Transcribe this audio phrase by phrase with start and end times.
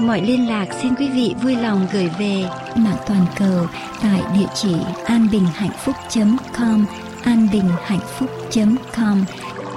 [0.00, 2.44] mọi liên lạc xin quý vị vui lòng gửi về
[2.76, 3.66] mạng toàn cầu
[4.02, 4.74] tại địa chỉ
[5.04, 6.86] anbinhhạnhphúc.com
[7.22, 9.24] anbinhhạnhphúc.com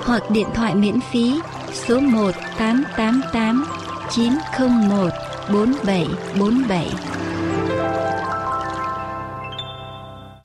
[0.06, 1.40] hoặc điện thoại miễn phí
[1.74, 3.66] số 1 888
[4.12, 5.10] 901
[5.54, 6.90] 4747.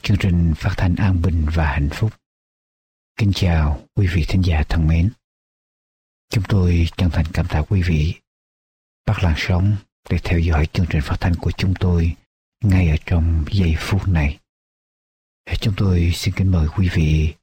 [0.02, 2.10] Chương trình phát thanh an bình và hạnh phúc.
[3.18, 5.10] Kính chào quý vị thính giả thân mến.
[6.30, 8.14] Chúng tôi chân thành cảm tạ quý vị
[9.10, 9.76] bắt làn sóng
[10.10, 12.16] để theo dõi chương trình phát thanh của chúng tôi
[12.64, 14.38] ngay ở trong giây phút này.
[15.60, 17.34] Chúng tôi xin kính mời quý vị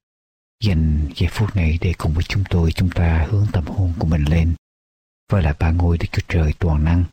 [0.64, 4.08] dành giây phút này để cùng với chúng tôi, chúng ta hướng tâm hồn của
[4.08, 4.56] mình lên
[5.32, 7.04] với lại ba ngôi Đức Chúa Trời toàn năng,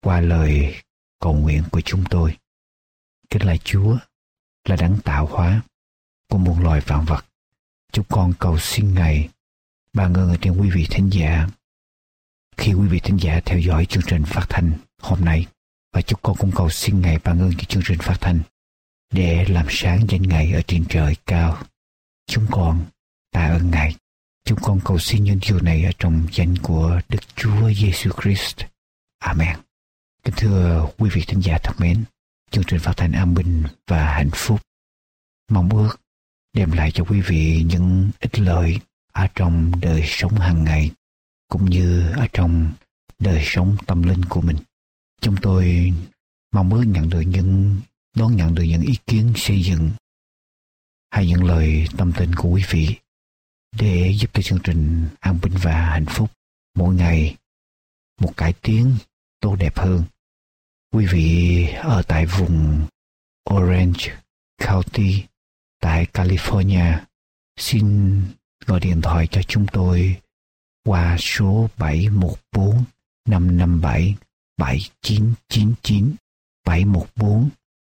[0.00, 0.82] qua lời
[1.20, 2.36] cầu nguyện của chúng tôi.
[3.30, 3.98] Kính lạy Chúa,
[4.64, 5.62] là đấng tạo hóa
[6.30, 7.24] của muôn loài vạn vật.
[7.92, 9.28] Chúng con cầu xin Ngài
[9.92, 11.46] ban ơn ở trên quý vị thính giả.
[12.58, 15.46] Khi quý vị thính giả theo dõi chương trình phát thanh hôm nay
[15.92, 18.40] và chúng con cũng cầu xin Ngài ban ơn cho chương trình phát thanh
[19.12, 21.62] để làm sáng danh Ngài ở trên trời cao.
[22.26, 22.84] Chúng con
[23.32, 23.94] tạ ơn Ngài.
[24.44, 28.60] Chúng con cầu xin những điều này ở trong danh của Đức Chúa Giêsu Christ.
[29.18, 29.56] Amen.
[30.24, 32.04] Kính thưa quý vị thính giả thân mến,
[32.50, 34.60] chương trình phát thanh an bình và hạnh phúc
[35.50, 36.00] mong ước
[36.52, 38.78] đem lại cho quý vị những ích lợi
[39.12, 40.90] ở trong đời sống hàng ngày
[41.48, 42.72] cũng như ở trong
[43.18, 44.56] đời sống tâm linh của mình.
[45.20, 45.92] Chúng tôi
[46.52, 47.80] mong ước nhận được những,
[48.16, 49.90] đón nhận được những ý kiến xây dựng
[51.10, 52.96] hay những lời tâm tình của quý vị
[53.78, 56.30] để giúp cho chương trình an bình và hạnh phúc
[56.74, 57.36] mỗi ngày
[58.20, 58.96] một cải tiến
[59.40, 60.04] tốt đẹp hơn.
[60.92, 62.86] Quý vị ở tại vùng
[63.50, 64.16] Orange
[64.66, 65.24] County
[65.80, 66.98] tại California,
[67.56, 68.22] xin
[68.66, 70.20] gọi điện thoại cho chúng tôi
[70.88, 72.84] qua số 714
[73.28, 74.14] 557
[74.56, 76.14] 7999
[76.64, 77.48] 714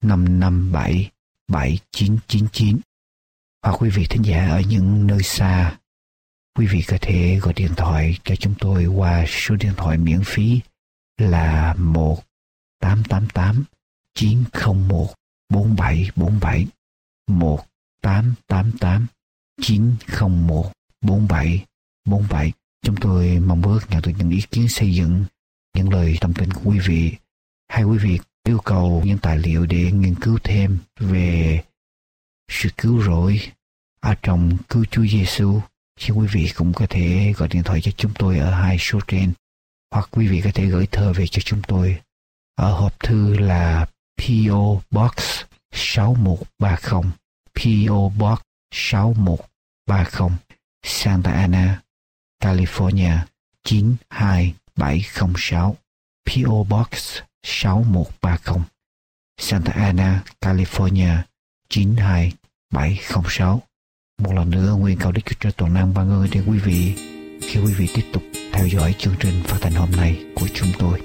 [0.03, 1.11] 557
[1.49, 2.79] 7999
[3.63, 5.79] hoặc quý vị thính giả ở những nơi xa,
[6.59, 10.21] quý vị có thể gọi điện thoại cho chúng tôi qua số điện thoại miễn
[10.25, 10.61] phí
[11.19, 12.23] là 1
[12.81, 13.65] 888
[14.15, 15.15] 901
[15.49, 16.67] 4747
[17.27, 17.67] 1
[18.03, 19.07] 888
[19.63, 22.53] 901 4747
[22.89, 25.25] Chúng tôi mong ước nhận được những ý kiến xây dựng,
[25.77, 27.13] những lời tâm tình của quý vị.
[27.69, 31.63] Hay quý vị yêu cầu những tài liệu để nghiên cứu thêm về
[32.51, 33.41] sự cứu rỗi
[34.01, 35.61] ở trong cứu Chúa Giêsu
[36.01, 39.01] thì quý vị cũng có thể gọi điện thoại cho chúng tôi ở hai số
[39.07, 39.33] trên
[39.91, 42.01] hoặc quý vị có thể gửi thơ về cho chúng tôi
[42.55, 47.13] ở hộp thư là PO Box 6130
[47.55, 48.39] PO Box
[48.75, 50.39] 6130
[50.83, 51.83] Santa Ana,
[52.41, 53.27] California
[53.65, 55.77] 92706
[56.27, 58.63] PO Box 6130
[59.41, 61.23] Santa Ana, California
[61.69, 63.63] 92706
[64.23, 66.95] một lần nữa nguyện cầu Đức Chúa Trời toàn năng ban ơn đến quý vị
[67.43, 68.23] khi quý vị tiếp tục
[68.53, 71.01] theo dõi chương trình phát thanh hôm nay của chúng tôi.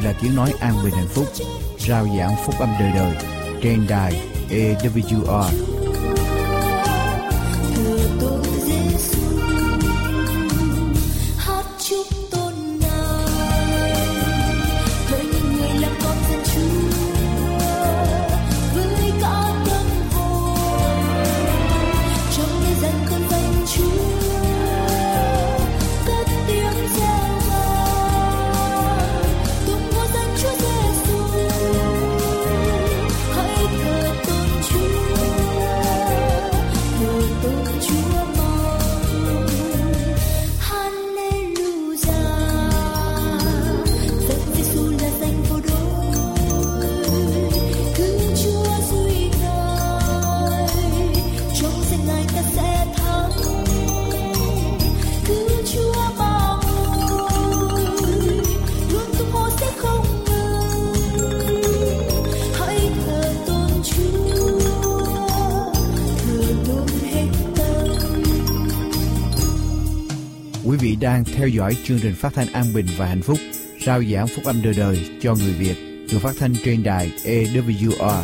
[0.00, 1.26] Đây là tiếng nói an bình hạnh phúc,
[1.78, 3.12] rao giảng phúc âm đời đời
[3.62, 5.77] trên đài AWR
[71.08, 73.38] đang theo dõi chương trình phát thanh an bình và hạnh phúc,
[73.86, 75.74] rao giảng phúc âm đời đời cho người Việt,
[76.12, 78.22] được phát thanh trên đài EWR.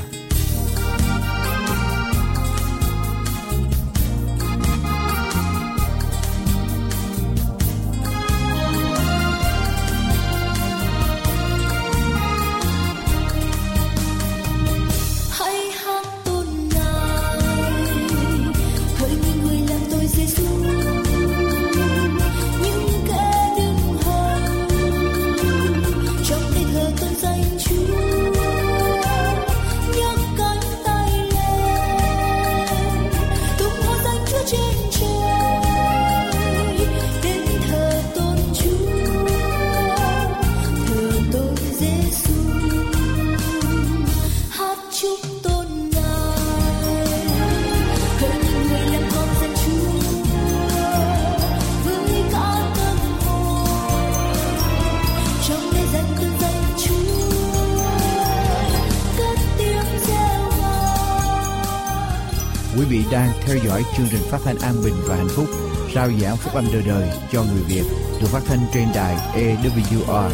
[63.97, 65.47] Chương trình phát thanh an bình và hạnh phúc,
[65.95, 67.85] rao giảng phúc âm đời đời cho người Việt,
[68.21, 70.31] được phát thanh trên đài EWR.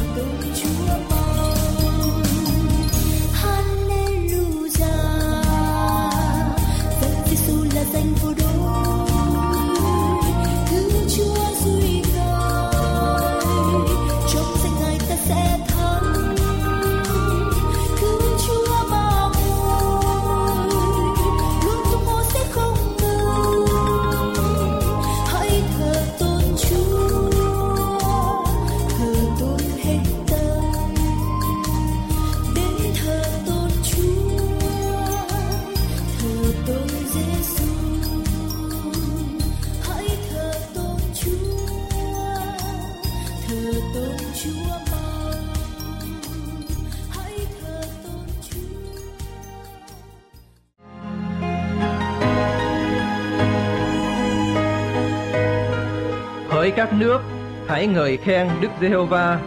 [56.81, 57.21] Các nước
[57.69, 59.39] hãy ngợi khen Đức Giê-hô-va.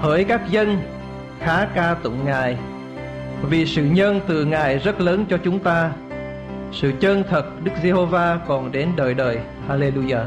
[0.00, 0.78] Hỡi các dân
[1.40, 2.56] khá ca tụng Ngài.
[3.42, 5.90] Vì sự nhân từ Ngài rất lớn cho chúng ta
[6.72, 9.38] sự chân thật Đức Giê-hô-va còn đến đời đời.
[9.68, 10.24] Hallelujah.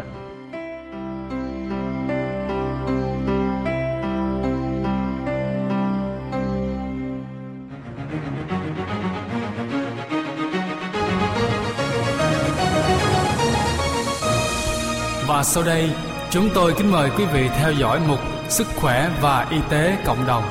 [15.28, 15.90] Và sau đây,
[16.34, 18.20] chúng tôi kính mời quý vị theo dõi mục
[18.50, 20.44] Sức khỏe và y tế cộng đồng.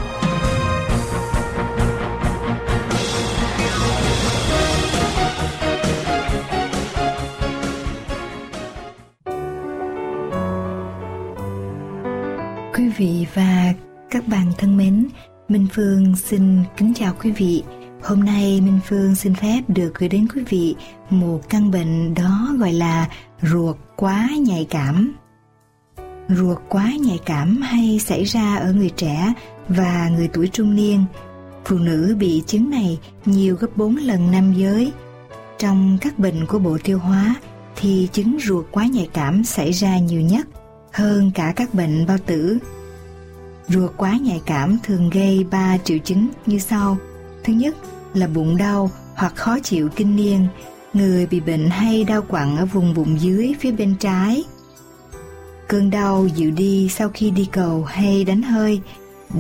[12.75, 13.73] Quý vị và
[14.11, 15.09] các bạn thân mến,
[15.49, 17.63] Minh Phương xin kính chào quý vị.
[18.03, 20.75] Hôm nay Minh Phương xin phép được gửi đến quý vị
[21.11, 23.09] một căn bệnh đó gọi là
[23.43, 25.22] ruột quá nhạy cảm.
[26.37, 29.33] Ruột quá nhạy cảm hay xảy ra ở người trẻ
[29.69, 31.05] và người tuổi trung niên.
[31.65, 34.93] Phụ nữ bị chứng này nhiều gấp 4 lần nam giới.
[35.59, 37.35] Trong các bệnh của bộ tiêu hóa
[37.77, 40.47] thì chứng ruột quá nhạy cảm xảy ra nhiều nhất
[40.93, 42.59] hơn cả các bệnh bao tử.
[43.69, 46.97] Ruột quá nhạy cảm thường gây 3 triệu chứng như sau.
[47.45, 47.77] Thứ nhất
[48.15, 50.47] là bụng đau hoặc khó chịu kinh niên,
[50.95, 54.45] người bị bệnh hay đau quặn ở vùng bụng dưới phía bên trái.
[55.73, 58.81] Cơn đau dịu đi sau khi đi cầu hay đánh hơi,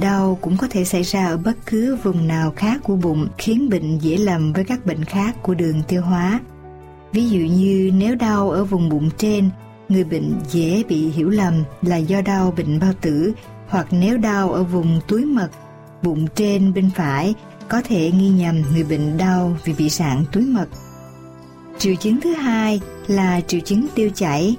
[0.00, 3.70] đau cũng có thể xảy ra ở bất cứ vùng nào khác của bụng khiến
[3.70, 6.40] bệnh dễ lầm với các bệnh khác của đường tiêu hóa.
[7.12, 9.50] Ví dụ như nếu đau ở vùng bụng trên,
[9.88, 13.32] người bệnh dễ bị hiểu lầm là do đau bệnh bao tử
[13.68, 15.48] hoặc nếu đau ở vùng túi mật,
[16.02, 17.34] bụng trên bên phải
[17.68, 20.66] có thể nghi nhầm người bệnh đau vì bị sạn túi mật.
[21.78, 24.56] Triệu chứng thứ hai là triệu chứng tiêu chảy.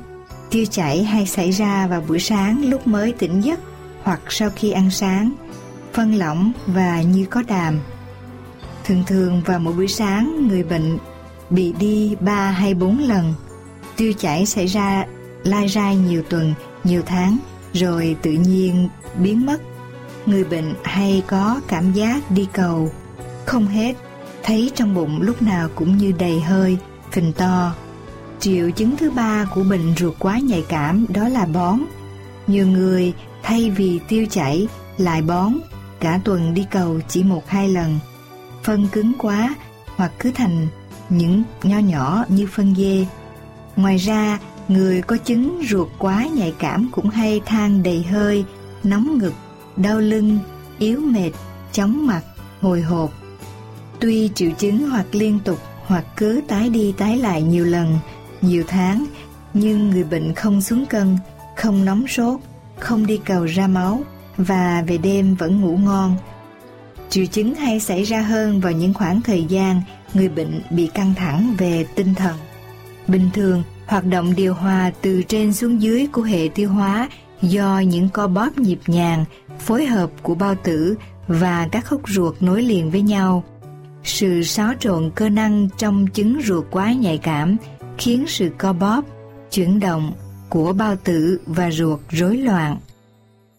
[0.54, 3.60] Tiêu chảy hay xảy ra vào buổi sáng lúc mới tỉnh giấc
[4.04, 5.32] hoặc sau khi ăn sáng,
[5.94, 7.80] phân lỏng và như có đàm.
[8.84, 10.98] Thường thường vào mỗi buổi sáng người bệnh
[11.50, 13.34] bị đi 3 hay 4 lần.
[13.98, 15.06] Tiêu chảy xảy ra
[15.44, 17.38] lai rai nhiều tuần, nhiều tháng
[17.74, 19.62] rồi tự nhiên biến mất.
[20.26, 22.92] Người bệnh hay có cảm giác đi cầu
[23.46, 23.94] không hết,
[24.44, 26.78] thấy trong bụng lúc nào cũng như đầy hơi,
[27.12, 27.76] phình to.
[28.44, 31.80] Triệu chứng thứ ba của bệnh ruột quá nhạy cảm đó là bón.
[32.48, 35.54] Nhiều người thay vì tiêu chảy lại bón,
[36.00, 38.00] cả tuần đi cầu chỉ một hai lần.
[38.64, 39.56] Phân cứng quá
[39.96, 40.68] hoặc cứ thành
[41.10, 43.06] những nho nhỏ như phân dê.
[43.76, 48.46] Ngoài ra, Người có chứng ruột quá nhạy cảm cũng hay than đầy hơi,
[48.84, 49.34] nóng ngực,
[49.76, 50.40] đau lưng,
[50.80, 51.32] yếu mệt,
[51.72, 52.22] chóng mặt,
[52.62, 53.14] hồi hộp.
[54.00, 58.00] Tuy triệu chứng hoặc liên tục hoặc cứ tái đi tái lại nhiều lần,
[58.44, 59.06] nhiều tháng,
[59.54, 61.18] nhưng người bệnh không xuống cân,
[61.58, 62.40] không nóng sốt,
[62.80, 64.02] không đi cầu ra máu
[64.38, 66.18] và về đêm vẫn ngủ ngon.
[67.10, 69.82] Triệu chứng hay xảy ra hơn vào những khoảng thời gian
[70.14, 72.36] người bệnh bị căng thẳng về tinh thần.
[73.08, 77.10] Bình thường, hoạt động điều hòa từ trên xuống dưới của hệ tiêu hóa
[77.42, 79.26] do những co bóp nhịp nhàng,
[79.60, 80.96] phối hợp của bao tử
[81.28, 83.44] và các khúc ruột nối liền với nhau.
[84.04, 87.58] Sự xáo trộn cơ năng trong chứng ruột quá nhạy cảm
[87.98, 89.06] khiến sự co bóp,
[89.52, 90.12] chuyển động
[90.50, 92.78] của bao tử và ruột rối loạn.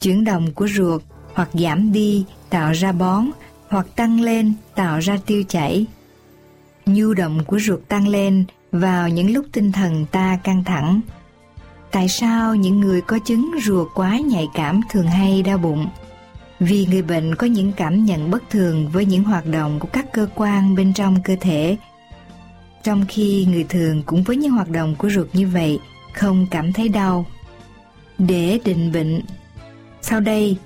[0.00, 1.02] Chuyển động của ruột
[1.34, 3.30] hoặc giảm đi tạo ra bón
[3.68, 5.86] hoặc tăng lên tạo ra tiêu chảy.
[6.86, 11.00] Nhu động của ruột tăng lên vào những lúc tinh thần ta căng thẳng.
[11.90, 15.88] Tại sao những người có chứng ruột quá nhạy cảm thường hay đau bụng?
[16.60, 20.12] Vì người bệnh có những cảm nhận bất thường với những hoạt động của các
[20.12, 21.76] cơ quan bên trong cơ thể.
[22.84, 25.78] Trong khi người thường cũng với những hoạt động của ruột như vậy
[26.12, 27.26] không cảm thấy đau.
[28.18, 29.22] Để định bệnh,
[30.02, 30.56] sau đây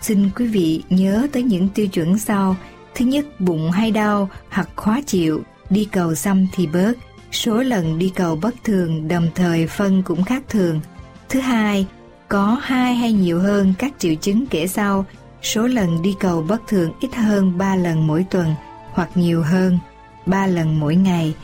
[0.00, 2.56] xin quý vị nhớ tới những tiêu chuẩn sau.
[2.94, 6.92] Thứ nhất, bụng hay đau hoặc khó chịu, đi cầu xăm thì bớt.
[7.32, 10.80] Số lần đi cầu bất thường đồng thời phân cũng khác thường.
[11.28, 11.86] Thứ hai,
[12.28, 15.04] có hai hay nhiều hơn các triệu chứng kể sau.
[15.42, 18.54] Số lần đi cầu bất thường ít hơn 3 lần mỗi tuần
[18.92, 19.78] hoặc nhiều hơn
[20.26, 21.34] 3 lần mỗi ngày.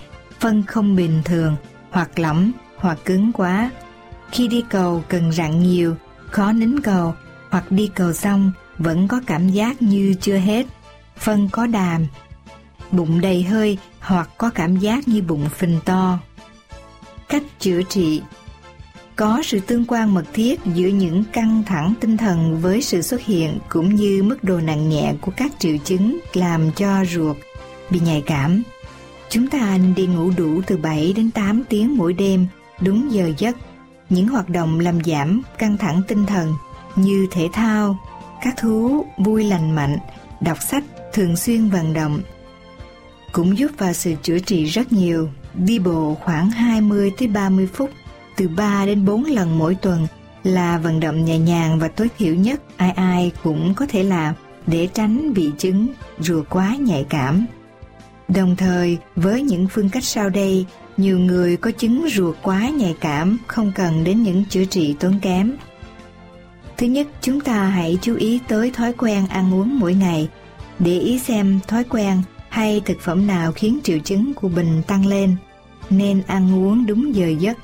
[0.42, 1.56] Phân không bình thường
[1.90, 3.70] hoặc lỏng hoặc cứng quá.
[4.30, 5.96] Khi đi cầu cần rặn nhiều,
[6.30, 7.14] khó nín cầu
[7.50, 10.66] hoặc đi cầu xong vẫn có cảm giác như chưa hết,
[11.16, 12.06] phân có đàm,
[12.90, 16.18] bụng đầy hơi hoặc có cảm giác như bụng phình to.
[17.28, 18.22] Cách chữa trị
[19.16, 23.20] Có sự tương quan mật thiết giữa những căng thẳng tinh thần với sự xuất
[23.20, 27.36] hiện cũng như mức độ nặng nhẹ của các triệu chứng làm cho ruột
[27.90, 28.62] bị nhạy cảm.
[29.32, 32.46] Chúng ta nên đi ngủ đủ từ 7 đến 8 tiếng mỗi đêm,
[32.80, 33.56] đúng giờ giấc.
[34.08, 36.52] Những hoạt động làm giảm căng thẳng tinh thần
[36.96, 37.98] như thể thao,
[38.42, 39.96] các thú vui lành mạnh,
[40.40, 42.20] đọc sách, thường xuyên vận động
[43.32, 45.28] cũng giúp vào sự chữa trị rất nhiều.
[45.54, 47.90] Đi bộ khoảng 20 tới 30 phút,
[48.36, 50.06] từ 3 đến 4 lần mỗi tuần
[50.44, 54.34] là vận động nhẹ nhàng và tối thiểu nhất ai ai cũng có thể làm
[54.66, 55.86] để tránh bị chứng
[56.18, 57.46] rùa quá nhạy cảm.
[58.28, 62.96] Đồng thời, với những phương cách sau đây, nhiều người có chứng ruột quá nhạy
[63.00, 65.52] cảm không cần đến những chữa trị tốn kém.
[66.76, 70.28] Thứ nhất, chúng ta hãy chú ý tới thói quen ăn uống mỗi ngày,
[70.78, 75.06] để ý xem thói quen hay thực phẩm nào khiến triệu chứng của bình tăng
[75.06, 75.36] lên,
[75.90, 77.58] nên ăn uống đúng giờ giấc.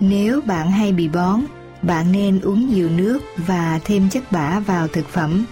[0.00, 1.40] Nếu bạn hay bị bón,
[1.82, 5.44] bạn nên uống nhiều nước và thêm chất bã vào thực phẩm.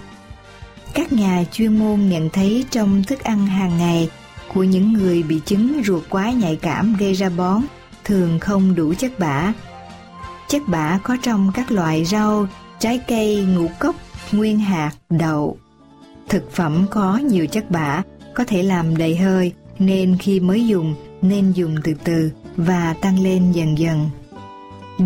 [0.94, 4.08] Các nhà chuyên môn nhận thấy trong thức ăn hàng ngày
[4.54, 7.62] của những người bị chứng ruột quá nhạy cảm gây ra bón
[8.04, 9.52] thường không đủ chất bã.
[10.48, 12.46] Chất bã có trong các loại rau,
[12.78, 13.96] trái cây, ngũ cốc,
[14.32, 15.56] nguyên hạt, đậu.
[16.28, 18.02] Thực phẩm có nhiều chất bã
[18.34, 23.22] có thể làm đầy hơi nên khi mới dùng nên dùng từ từ và tăng
[23.22, 24.10] lên dần dần.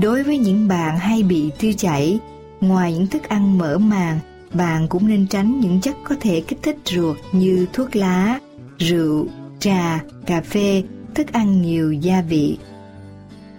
[0.03, 2.19] Đối với những bạn hay bị tiêu chảy,
[2.61, 4.19] ngoài những thức ăn mỡ màng,
[4.53, 8.39] bạn cũng nên tránh những chất có thể kích thích ruột như thuốc lá,
[8.79, 9.27] rượu,
[9.61, 10.83] trà, cà phê,
[11.15, 12.59] thức ăn nhiều gia vị.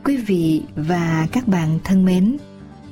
[0.04, 2.38] Quý vị và các bạn thân mến,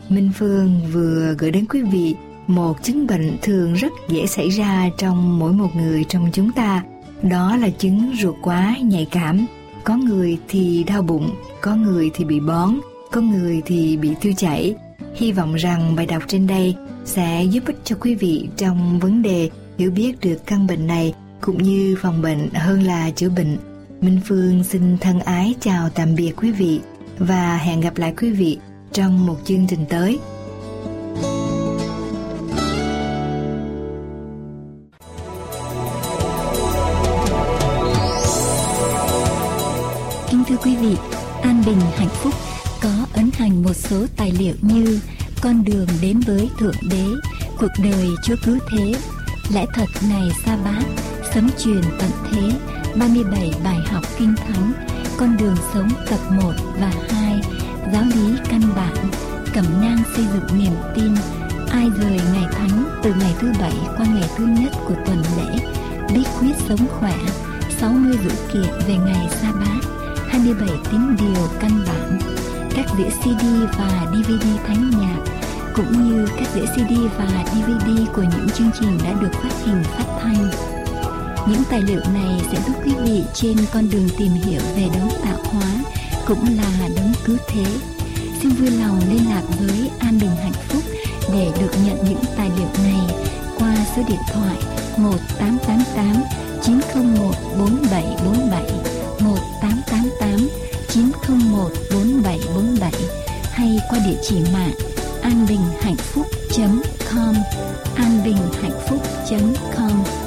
[0.09, 2.15] Minh Phương vừa gửi đến quý vị
[2.47, 6.83] một chứng bệnh thường rất dễ xảy ra trong mỗi một người trong chúng ta.
[7.21, 9.45] Đó là chứng ruột quá nhạy cảm.
[9.83, 12.75] Có người thì đau bụng có người thì bị bón
[13.11, 14.75] có người thì bị tiêu chảy.
[15.15, 19.21] Hy vọng rằng bài đọc trên đây sẽ giúp ích cho quý vị trong vấn
[19.21, 23.57] đề hiểu biết được căn bệnh này cũng như phòng bệnh hơn là chữa bệnh
[24.01, 26.79] minh phương xin thân ái chào tạm biệt quý vị
[27.19, 28.57] và hẹn gặp lại quý vị
[28.93, 30.19] trong một chương trình tới.
[40.29, 40.95] Kính thưa quý vị,
[41.41, 42.33] An Bình Hạnh Phúc
[42.81, 44.99] có ấn hành một số tài liệu như
[45.41, 47.05] Con đường đến với Thượng Đế,
[47.59, 48.93] Cuộc đời Chúa cứ Thế,
[49.53, 50.83] Lẽ thật này sa bát,
[51.33, 52.51] Sấm truyền tận thế,
[52.99, 54.71] 37 bài học kinh thánh,
[55.17, 57.41] Con đường sống tập 1 và 2,
[57.93, 58.95] Giáo lý căn bản,
[59.53, 61.15] Cẩm nang xây dựng niềm tin,
[61.69, 65.59] Ai rời ngày thánh từ ngày thứ bảy qua ngày thứ nhất của tuần lễ,
[66.13, 67.15] Bí quyết sống khỏe,
[67.79, 69.87] 60 dữ kiện về ngày sa bát
[70.27, 72.19] 27 tín điều căn bản
[72.75, 73.45] các đĩa CD
[73.77, 75.19] và DVD thánh nhạc
[75.75, 79.83] cũng như các đĩa CD và DVD của những chương trình đã được phát hình
[79.83, 80.76] phát thanh.
[81.49, 85.09] Những tài liệu này sẽ giúp quý vị trên con đường tìm hiểu về đấng
[85.23, 85.67] tạo hóa
[86.27, 87.65] cũng là đấng cứu thế.
[88.41, 90.83] Xin vui lòng liên lạc với An Bình Hạnh Phúc
[91.33, 93.01] để được nhận những tài liệu này
[93.59, 94.57] qua số điện thoại
[94.97, 96.23] 1888
[96.63, 98.63] 901 4747
[99.19, 100.49] 1888
[100.87, 102.91] 901 4747
[103.51, 104.73] hay qua địa chỉ mạng
[105.21, 107.35] anbinhhạnhphúc.com
[107.95, 110.26] anbinhhạnhphúc.com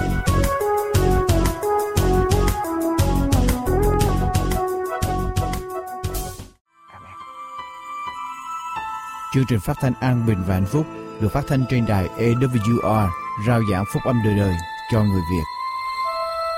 [9.33, 10.85] Chương trình phát thanh An Bình và Hạnh Phúc
[11.21, 13.07] được phát thanh trên đài AWR,
[13.47, 14.53] rao giảng phúc âm đời đời
[14.91, 15.43] cho người Việt.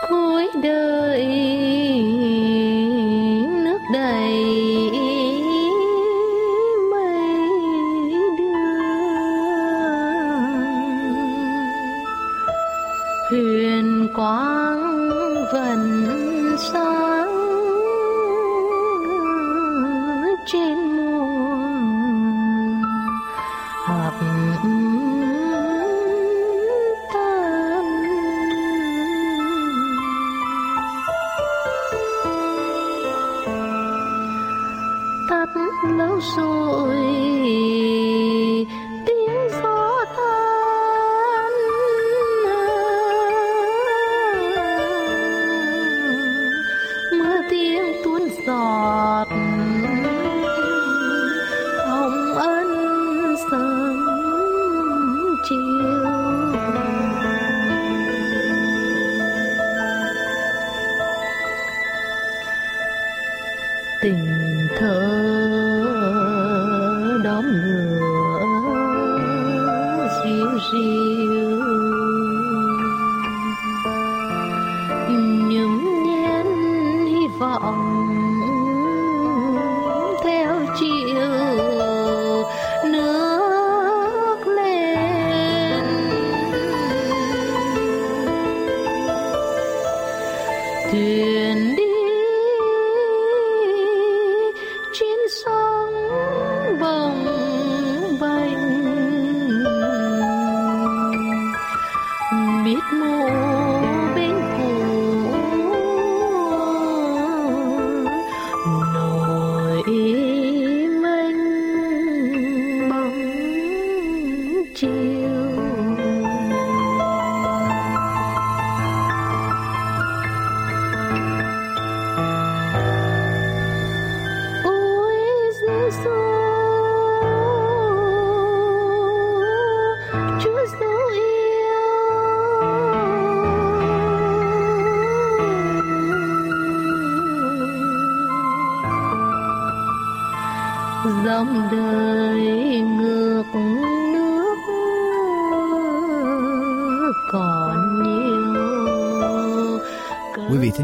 [0.09, 1.52] Cuối đời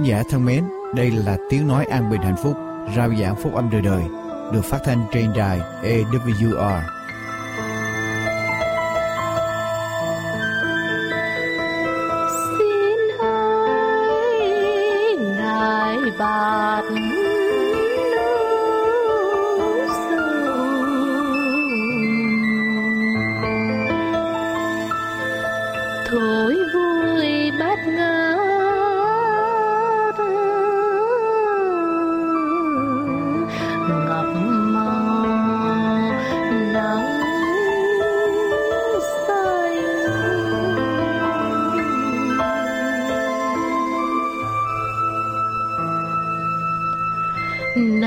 [0.10, 0.64] giả thân mến,
[0.96, 2.58] đây là tiếng nói an bình hạnh phúc,
[2.96, 4.04] rao giảng phúc âm đời đời,
[4.54, 6.82] được phát thanh trên đài EWR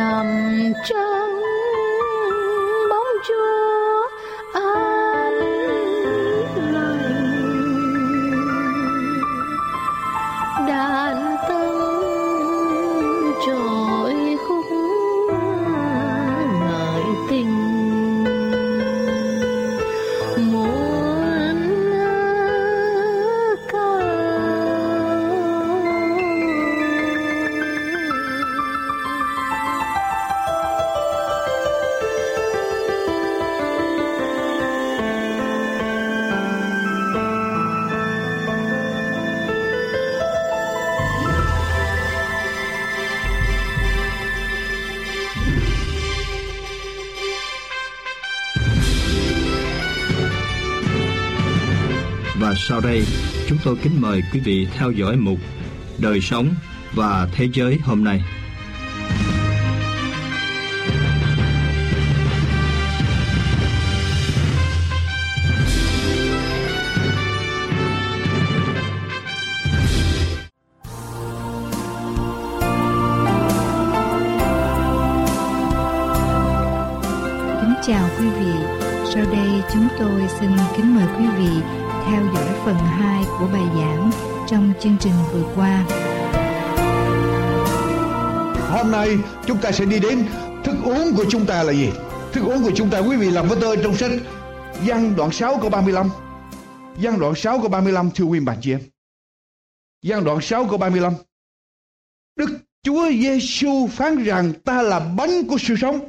[0.03, 1.12] Yum, cha.
[52.83, 53.05] Đây,
[53.49, 55.39] chúng tôi kính mời quý vị theo dõi mục
[55.99, 56.55] Đời sống
[56.95, 58.23] và Thế giới hôm nay.
[89.63, 90.27] Ta sẽ đi đến
[90.65, 91.91] thức uống của chúng ta là gì?
[92.33, 94.11] Thức uống của chúng ta, quý vị làm với tôi trong sách
[94.85, 96.09] Giăng đoạn 6 câu 35.
[96.99, 98.81] Giăng đoạn 6 câu 35 thưa quý bạn chị em.
[100.03, 101.15] Giăng đoạn 6 câu 35.
[102.37, 106.09] Đức Chúa Giêsu phán rằng ta là bánh của sự sống.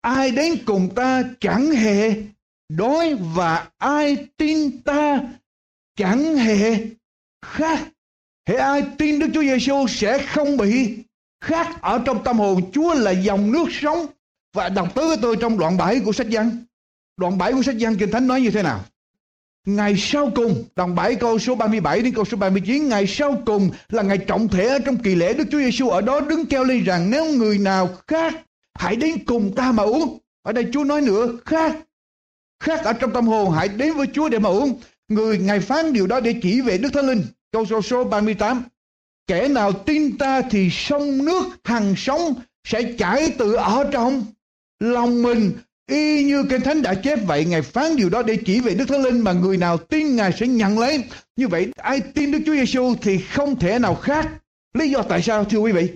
[0.00, 2.22] Ai đến cùng ta chẳng hề
[2.68, 5.20] đói và ai tin ta
[5.96, 6.76] chẳng hề
[7.42, 7.78] khát.
[8.48, 10.96] Hễ ai tin Đức Chúa Giêsu sẽ không bị
[11.44, 12.70] khác ở trong tâm hồn.
[12.72, 14.06] Chúa là dòng nước sống.
[14.54, 16.64] Và đọc tới với tôi trong đoạn 7 của sách Giăng.
[17.16, 18.80] Đoạn 7 của sách Giăng Kinh Thánh nói như thế nào?
[19.66, 23.70] Ngày sau cùng, đoạn 7 câu số 37 đến câu số 39, ngày sau cùng
[23.88, 26.64] là ngày trọng thể ở trong kỳ lễ Đức Chúa Giêsu ở đó đứng kêu
[26.64, 28.34] lên rằng nếu người nào khác
[28.74, 30.18] hãy đến cùng ta mà uống.
[30.42, 31.76] Ở đây Chúa nói nữa, khác
[32.60, 34.80] khác ở trong tâm hồn, hãy đến với Chúa để mà uống.
[35.08, 37.24] Người Ngài phán điều đó để chỉ về Đức Thánh Linh.
[37.52, 38.62] Câu số số 38.
[39.26, 42.34] Kẻ nào tin ta thì sông nước hằng sống
[42.68, 44.24] sẽ chảy từ ở trong
[44.80, 45.52] lòng mình.
[45.90, 48.84] Y như kinh thánh đã chép vậy, ngài phán điều đó để chỉ về đức
[48.88, 51.04] thánh linh mà người nào tin ngài sẽ nhận lấy.
[51.36, 54.28] Như vậy, ai tin đức chúa giêsu thì không thể nào khác.
[54.74, 55.88] Lý do tại sao, thưa quý vị?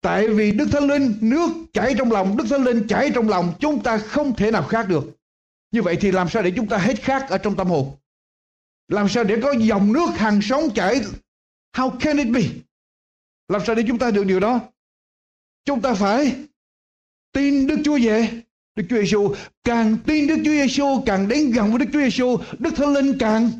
[0.00, 3.52] Tại vì đức thánh linh, nước chảy trong lòng, đức thánh linh chảy trong lòng,
[3.60, 5.04] chúng ta không thể nào khác được.
[5.72, 7.90] Như vậy thì làm sao để chúng ta hết khác ở trong tâm hồn?
[8.88, 11.00] Làm sao để có dòng nước, hàng sống chảy
[11.76, 12.42] how can it be?
[13.48, 14.60] Làm sao để chúng ta được điều đó?
[15.64, 16.36] Chúng ta phải
[17.32, 18.42] tin Đức Chúa về
[18.76, 19.34] Đức Chúa Giêsu
[19.64, 23.18] càng tin Đức Chúa Giêsu càng đến gần với Đức Chúa Giêsu Đức Thánh Linh
[23.18, 23.50] càng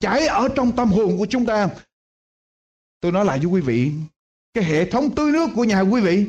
[0.00, 1.68] chảy ở trong tâm hồn của chúng ta.
[3.00, 3.92] Tôi nói lại với quý vị,
[4.54, 6.26] cái hệ thống tưới nước của nhà quý vị,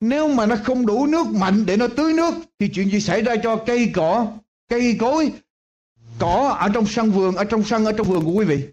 [0.00, 3.22] nếu mà nó không đủ nước mạnh để nó tưới nước, thì chuyện gì xảy
[3.22, 4.32] ra cho cây cỏ,
[4.68, 5.32] cây cối,
[6.18, 8.68] cỏ ở trong sân vườn, ở trong sân, ở trong vườn của quý vị?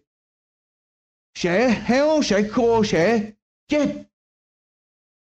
[1.35, 3.31] Sẽ héo sẽ khô sẽ
[3.67, 4.09] chết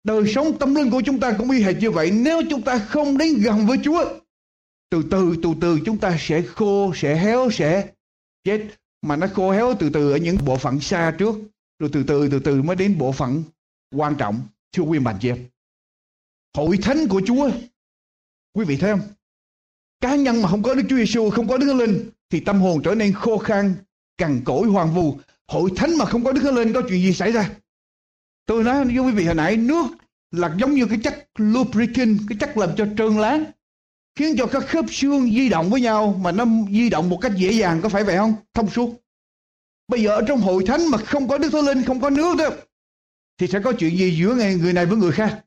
[0.03, 2.11] Đời sống tâm linh của chúng ta cũng y hệt như vậy.
[2.11, 4.19] Nếu chúng ta không đến gần với Chúa,
[4.89, 7.89] từ từ, từ từ chúng ta sẽ khô, sẽ héo, sẽ
[8.43, 8.67] chết.
[9.01, 11.35] Mà nó khô héo từ từ ở những bộ phận xa trước,
[11.79, 13.43] rồi từ từ, từ từ mới đến bộ phận
[13.95, 14.41] quan trọng.
[14.71, 15.37] Thưa quý bạn chị em,
[16.57, 17.51] hội thánh của Chúa,
[18.53, 19.01] quý vị thấy không?
[20.01, 22.81] Cá nhân mà không có Đức Chúa Giêsu, không có Đức Linh, thì tâm hồn
[22.83, 23.75] trở nên khô khan,
[24.17, 25.17] cằn cỗi, hoang vu.
[25.49, 27.49] Hội thánh mà không có Đức Thánh Linh có chuyện gì xảy ra?
[28.45, 29.85] Tôi nói với quý vị hồi nãy nước
[30.31, 33.43] là giống như cái chất lubricant, cái chất làm cho trơn láng
[34.15, 37.31] khiến cho các khớp xương di động với nhau mà nó di động một cách
[37.35, 38.33] dễ dàng có phải vậy không?
[38.53, 38.95] Thông suốt.
[39.87, 42.35] Bây giờ ở trong hội thánh mà không có Đức Thánh Linh, không có nước
[42.37, 42.49] đó
[43.37, 45.45] thì sẽ có chuyện gì giữa người này với người khác?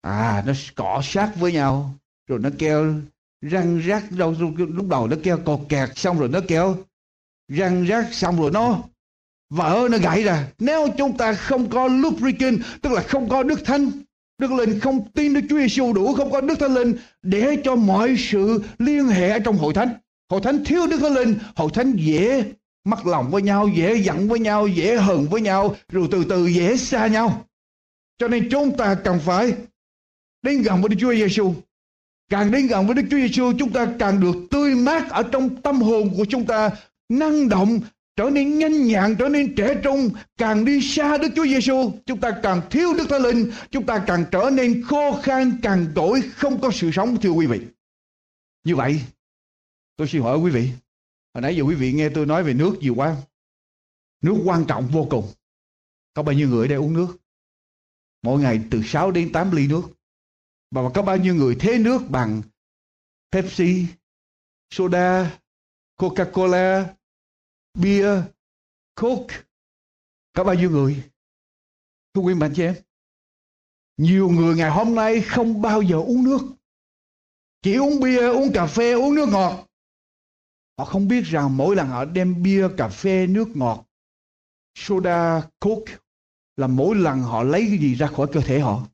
[0.00, 1.94] À, nó cọ sát với nhau
[2.26, 2.94] rồi nó kêu
[3.40, 6.76] răng rác đâu lúc đầu nó kêu cột kẹt xong rồi nó kêu
[7.56, 8.78] răng rác xong rồi nó
[9.50, 10.46] vỡ nó gãy ra.
[10.58, 13.90] Nếu chúng ta không có lubricant tức là không có đức thánh
[14.38, 17.76] đức linh không tin đức chúa giêsu đủ không có đức thánh linh để cho
[17.76, 19.88] mọi sự liên hệ trong hội thánh.
[20.30, 22.44] Hội thánh thiếu đức thánh linh hội thánh dễ
[22.84, 26.46] mất lòng với nhau dễ giận với nhau dễ hờn với nhau rồi từ từ
[26.46, 27.44] dễ xa nhau.
[28.18, 29.52] Cho nên chúng ta cần phải
[30.42, 31.54] đến gần với Đức Chúa Giêsu.
[32.30, 35.62] Càng đến gần với Đức Chúa Giêsu, chúng ta càng được tươi mát ở trong
[35.62, 36.70] tâm hồn của chúng ta,
[37.18, 37.80] năng động
[38.16, 42.20] trở nên nhanh nhạn, trở nên trẻ trung, càng đi xa Đức Chúa Giêsu, chúng
[42.20, 46.22] ta càng thiếu Đức Thánh Linh, chúng ta càng trở nên khô khan, càng cỗi,
[46.34, 47.60] không có sự sống thưa quý vị.
[48.64, 49.00] Như vậy,
[49.96, 50.70] tôi xin hỏi quý vị,
[51.34, 53.16] hồi nãy giờ quý vị nghe tôi nói về nước nhiều quá.
[54.22, 55.32] Nước quan trọng vô cùng.
[56.14, 57.16] Có bao nhiêu người ở đây uống nước?
[58.22, 59.82] Mỗi ngày từ 6 đến 8 ly nước.
[60.70, 62.42] Và có bao nhiêu người thế nước bằng
[63.32, 63.86] Pepsi,
[64.70, 65.38] soda,
[65.96, 66.84] Coca-Cola,
[67.74, 68.22] bia,
[68.94, 69.36] coke.
[70.32, 71.02] Có bao nhiêu người?
[72.14, 72.74] Thưa quý bạn chị em.
[73.96, 76.38] Nhiều người ngày hôm nay không bao giờ uống nước.
[77.62, 79.68] Chỉ uống bia, uống cà phê, uống nước ngọt.
[80.78, 83.86] Họ không biết rằng mỗi lần họ đem bia, cà phê, nước ngọt,
[84.74, 85.96] soda, coke
[86.56, 88.86] là mỗi lần họ lấy cái gì ra khỏi cơ thể họ.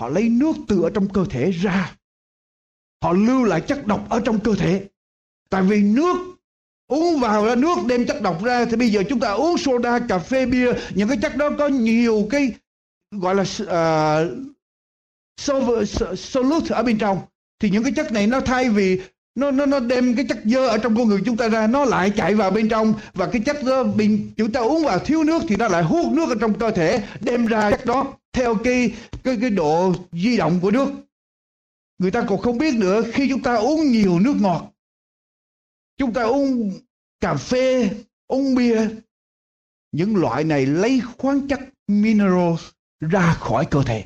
[0.00, 1.96] Họ lấy nước từ ở trong cơ thể ra.
[3.02, 4.88] Họ lưu lại chất độc ở trong cơ thể.
[5.50, 6.35] tại vì nước
[6.88, 8.64] uống vào ra nước đem chất độc ra.
[8.64, 10.72] Thì bây giờ chúng ta uống soda cà phê bia.
[10.94, 12.52] Những cái chất đó có nhiều cái
[13.10, 14.28] gọi là uh,
[16.18, 17.18] solute ở bên trong.
[17.60, 19.00] Thì những cái chất này nó thay vì
[19.34, 21.84] nó nó nó đem cái chất dơ ở trong con người chúng ta ra nó
[21.84, 22.94] lại chạy vào bên trong.
[23.14, 26.12] Và cái chất đó mình chúng ta uống vào thiếu nước thì nó lại hút
[26.12, 28.92] nước ở trong cơ thể đem ra chất đó theo cái
[29.24, 30.88] cái cái độ di động của nước.
[31.98, 34.72] Người ta còn không biết nữa khi chúng ta uống nhiều nước ngọt
[35.98, 36.72] chúng ta uống
[37.20, 37.90] cà phê,
[38.26, 38.88] uống bia.
[39.92, 42.62] Những loại này lấy khoáng chất minerals
[43.00, 44.04] ra khỏi cơ thể.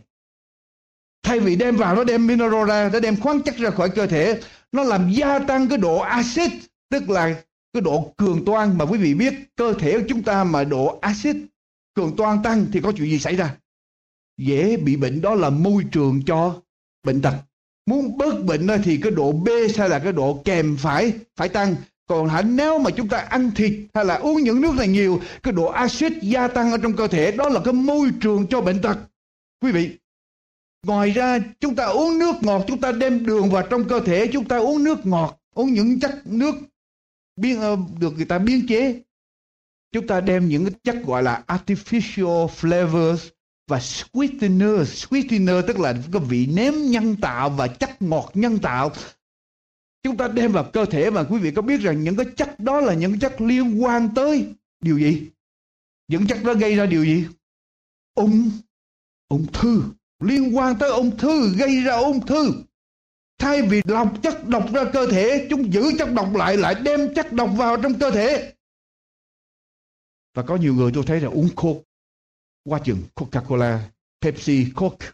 [1.23, 4.07] Thay vì đem vào nó đem mineral ra, nó đem khoáng chất ra khỏi cơ
[4.07, 4.41] thể,
[4.73, 6.53] nó làm gia tăng cái độ axit,
[6.91, 10.45] tức là cái độ cường toan mà quý vị biết, cơ thể của chúng ta
[10.45, 11.37] mà độ axit
[11.95, 13.57] cường toan tăng thì có chuyện gì xảy ra?
[14.37, 16.63] Dễ bị bệnh đó là môi trường cho
[17.03, 17.35] bệnh tật
[17.87, 21.77] muốn bớt bệnh thì cái độ B hay là cái độ kèm phải phải tăng.
[22.07, 25.21] Còn hả, nếu mà chúng ta ăn thịt hay là uống những nước này nhiều,
[25.43, 28.61] cái độ axit gia tăng ở trong cơ thể, đó là cái môi trường cho
[28.61, 28.97] bệnh tật.
[29.63, 29.91] Quý vị,
[30.87, 34.27] ngoài ra chúng ta uống nước ngọt, chúng ta đem đường vào trong cơ thể,
[34.33, 36.55] chúng ta uống nước ngọt, uống những chất nước
[37.37, 39.03] biến ờ, được người ta biến chế.
[39.93, 43.29] Chúng ta đem những chất gọi là artificial flavors
[43.71, 48.91] và sweetener sweetener tức là cái vị nếm nhân tạo và chất ngọt nhân tạo.
[50.03, 52.61] Chúng ta đem vào cơ thể mà quý vị có biết rằng những cái chất
[52.61, 55.29] đó là những chất liên quan tới điều gì?
[56.09, 57.27] Những chất đó gây ra điều gì?
[58.15, 58.51] Ung
[59.29, 59.83] ung thư.
[60.23, 62.53] Liên quan tới ung thư, gây ra ung thư.
[63.39, 67.15] Thay vì lọc chất độc ra cơ thể, chúng giữ chất độc lại lại đem
[67.15, 68.53] chất độc vào trong cơ thể.
[70.35, 71.90] Và có nhiều người tôi thấy là uống coke
[72.65, 73.79] qua chừng Coca-Cola,
[74.21, 75.07] Pepsi, Coke.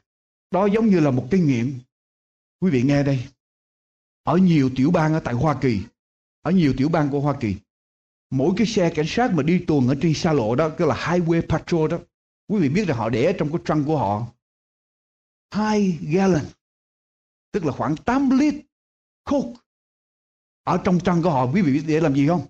[0.50, 1.78] Đó giống như là một cái nghiện.
[2.60, 3.26] Quý vị nghe đây.
[4.22, 5.80] Ở nhiều tiểu bang ở tại Hoa Kỳ,
[6.42, 7.56] ở nhiều tiểu bang của Hoa Kỳ,
[8.30, 10.94] mỗi cái xe cảnh sát mà đi tuần ở trên xa lộ đó, cái là
[10.94, 11.98] Highway Patrol đó,
[12.48, 14.26] quý vị biết là họ để trong cái trunk của họ
[15.50, 16.44] 2 gallon,
[17.52, 18.54] tức là khoảng 8 lít
[19.24, 19.60] Coke
[20.66, 22.46] ở trong trăng của họ, quý vị biết để làm gì không?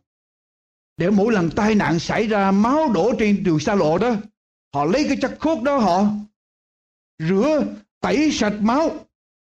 [0.96, 4.16] Để mỗi lần tai nạn xảy ra máu đổ trên đường xa lộ đó
[4.76, 6.06] họ lấy cái chất khốt đó họ
[7.18, 7.64] rửa
[8.00, 8.90] tẩy sạch máu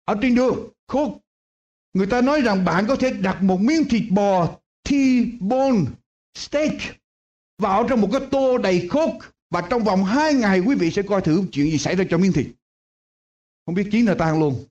[0.05, 0.69] ở trên đường.
[0.87, 1.17] Khốt.
[1.93, 4.57] Người ta nói rằng bạn có thể đặt một miếng thịt bò
[4.89, 5.85] T-bone
[6.37, 6.75] steak
[7.57, 9.09] vào trong một cái tô đầy khốt
[9.49, 12.17] và trong vòng hai ngày quý vị sẽ coi thử chuyện gì xảy ra cho
[12.17, 12.47] miếng thịt.
[13.65, 14.65] Không biết chiến là tan luôn.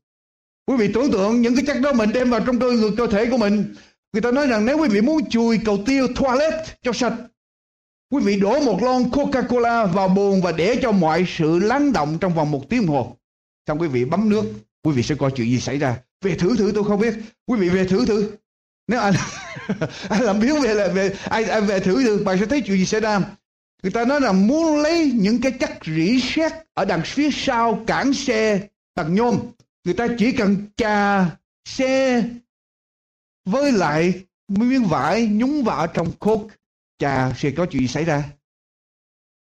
[0.66, 3.06] Quý vị tưởng tượng những cái chất đó mình đem vào trong cơ người cơ
[3.06, 3.74] thể của mình.
[4.12, 7.14] Người ta nói rằng nếu quý vị muốn chùi cầu tiêu toilet cho sạch
[8.10, 12.18] Quý vị đổ một lon Coca-Cola vào bồn và để cho mọi sự lắng động
[12.20, 13.16] trong vòng một tiếng hồ.
[13.66, 14.44] Xong quý vị bấm nước,
[14.82, 15.96] quý vị sẽ coi chuyện gì xảy ra.
[16.24, 17.14] Về thử thử tôi không biết.
[17.46, 18.32] Quý vị về thử thử.
[18.88, 19.14] Nếu anh,
[20.08, 22.78] anh làm biếng về là về ai, ai về thử thử, bạn sẽ thấy chuyện
[22.78, 23.20] gì xảy ra.
[23.82, 27.84] Người ta nói là muốn lấy những cái chất rỉ sét ở đằng phía sau
[27.86, 28.60] cản xe
[28.94, 29.38] bằng nhôm.
[29.84, 31.26] Người ta chỉ cần chà
[31.64, 32.24] xe
[33.44, 34.14] với lại
[34.48, 36.54] miếng vải nhúng vào trong coke
[37.00, 38.24] chà sẽ có chuyện xảy ra.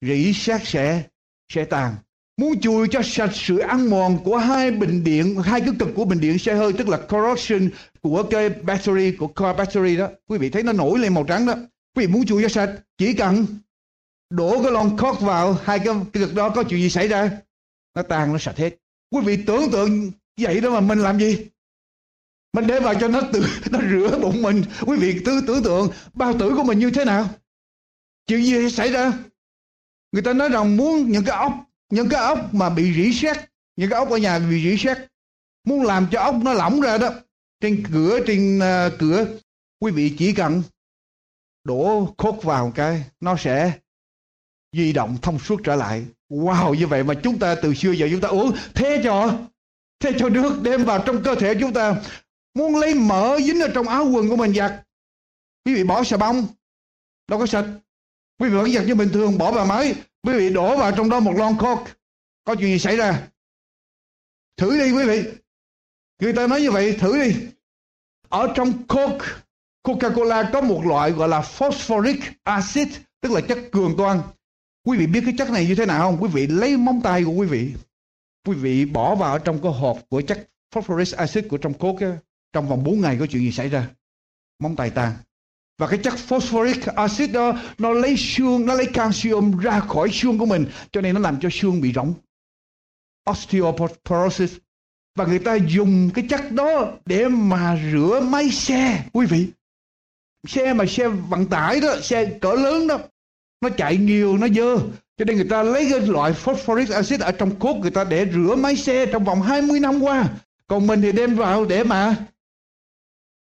[0.01, 1.03] Rỉ xác sẽ
[1.53, 1.95] sẽ tàn.
[2.37, 6.05] Muốn chùi cho sạch sự ăn mòn của hai bình điện hai cái cực của
[6.05, 7.69] bình điện xe hơi tức là corrosion
[8.01, 10.09] của cái battery của car battery đó.
[10.27, 11.53] Quý vị thấy nó nổi lên màu trắng đó.
[11.95, 13.45] Quý vị muốn chùi cho sạch chỉ cần
[14.29, 17.31] đổ cái lon cork vào hai cái, cái cực đó có chuyện gì xảy ra
[17.95, 18.75] nó tan nó sạch hết.
[19.11, 21.47] Quý vị tưởng tượng vậy đó mà mình làm gì?
[22.53, 24.63] Mình để vào cho nó tự nó rửa bụng mình.
[24.85, 27.29] Quý vị tư tưởng tượng bao tử của mình như thế nào?
[28.27, 29.13] Chuyện gì xảy ra?
[30.11, 31.53] Người ta nói rằng muốn những cái ốc
[31.89, 33.37] những cái ốc mà bị rỉ sét
[33.75, 34.97] những cái ốc ở nhà bị rỉ sét
[35.63, 37.09] muốn làm cho ốc nó lỏng ra đó
[37.61, 39.27] trên cửa trên uh, cửa
[39.79, 40.63] quý vị chỉ cần
[41.63, 43.79] đổ khốt vào cái nó sẽ
[44.73, 46.05] di động thông suốt trở lại.
[46.29, 49.37] Wow như vậy mà chúng ta từ xưa giờ chúng ta uống thế cho
[49.99, 51.95] thế cho nước đem vào trong cơ thể chúng ta.
[52.53, 54.71] Muốn lấy mỡ dính ở trong áo quần của mình giặt.
[55.65, 56.47] Quý vị bỏ xà bông
[57.27, 57.65] đâu có sạch
[58.39, 59.95] quý vị vẫn giặt như bình thường, bỏ vào máy.
[60.23, 61.91] Quý vị đổ vào trong đó một lon coke.
[62.43, 63.27] Có chuyện gì xảy ra?
[64.57, 65.23] Thử đi, quý vị.
[66.21, 67.35] Người ta nói như vậy, thử đi.
[68.29, 69.25] Ở trong coke,
[69.83, 72.87] Coca-Cola có một loại gọi là phosphoric acid,
[73.21, 74.21] tức là chất cường toan.
[74.85, 76.23] Quý vị biết cái chất này như thế nào không?
[76.23, 77.73] Quý vị lấy móng tay của quý vị.
[78.47, 82.07] Quý vị bỏ vào trong cái hộp của chất phosphoric acid của trong coke
[82.53, 83.89] trong vòng 4 ngày có chuyện gì xảy ra?
[84.59, 85.13] Móng tay tan
[85.77, 90.37] và cái chất phosphoric acid đó, nó lấy xương, nó lấy calcium ra khỏi xương
[90.37, 92.13] của mình, cho nên nó làm cho xương bị rỗng.
[93.29, 94.53] Osteoporosis.
[95.15, 99.47] Và người ta dùng cái chất đó để mà rửa máy xe, quý vị.
[100.47, 102.99] Xe mà xe vận tải đó, xe cỡ lớn đó,
[103.61, 104.77] nó chạy nhiều, nó dơ.
[105.17, 108.27] Cho nên người ta lấy cái loại phosphoric acid ở trong cốt người ta để
[108.33, 110.27] rửa máy xe trong vòng 20 năm qua.
[110.67, 112.15] Còn mình thì đem vào để mà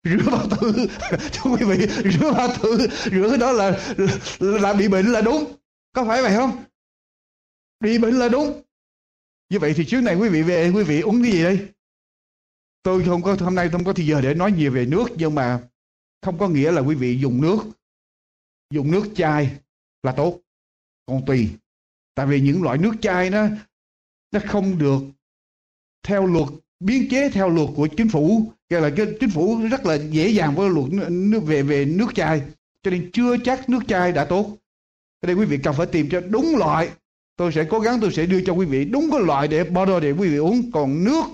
[0.05, 0.87] rửa bao tử
[1.33, 3.95] thưa quý vị rửa bao tử rửa cái đó là
[4.39, 5.57] là bị bệnh là đúng.
[5.93, 6.65] Có phải vậy không?
[7.81, 8.63] Bị bệnh là đúng.
[9.51, 11.69] Như vậy thì trước này quý vị về, quý vị uống cái gì đây?
[12.83, 15.35] Tôi không có, hôm nay không có thời giờ để nói nhiều về nước, nhưng
[15.35, 15.69] mà
[16.23, 17.59] không có nghĩa là quý vị dùng nước.
[18.71, 19.57] Dùng nước chai
[20.03, 20.41] là tốt.
[21.07, 21.51] Còn tùy.
[22.15, 23.49] Tại vì những loại nước chai nó
[24.33, 25.03] nó không được
[26.03, 26.49] theo luật
[26.85, 28.53] biến chế theo luật của chính phủ.
[28.69, 32.15] Cái là cái chính phủ rất là dễ dàng với luật nước về về nước
[32.15, 32.43] chai.
[32.83, 34.57] Cho nên chưa chắc nước chai đã tốt.
[35.23, 36.89] Cho đây quý vị cần phải tìm cho đúng loại.
[37.37, 40.01] Tôi sẽ cố gắng tôi sẽ đưa cho quý vị đúng cái loại để bottle
[40.01, 40.73] để quý vị uống.
[40.73, 41.25] Còn nước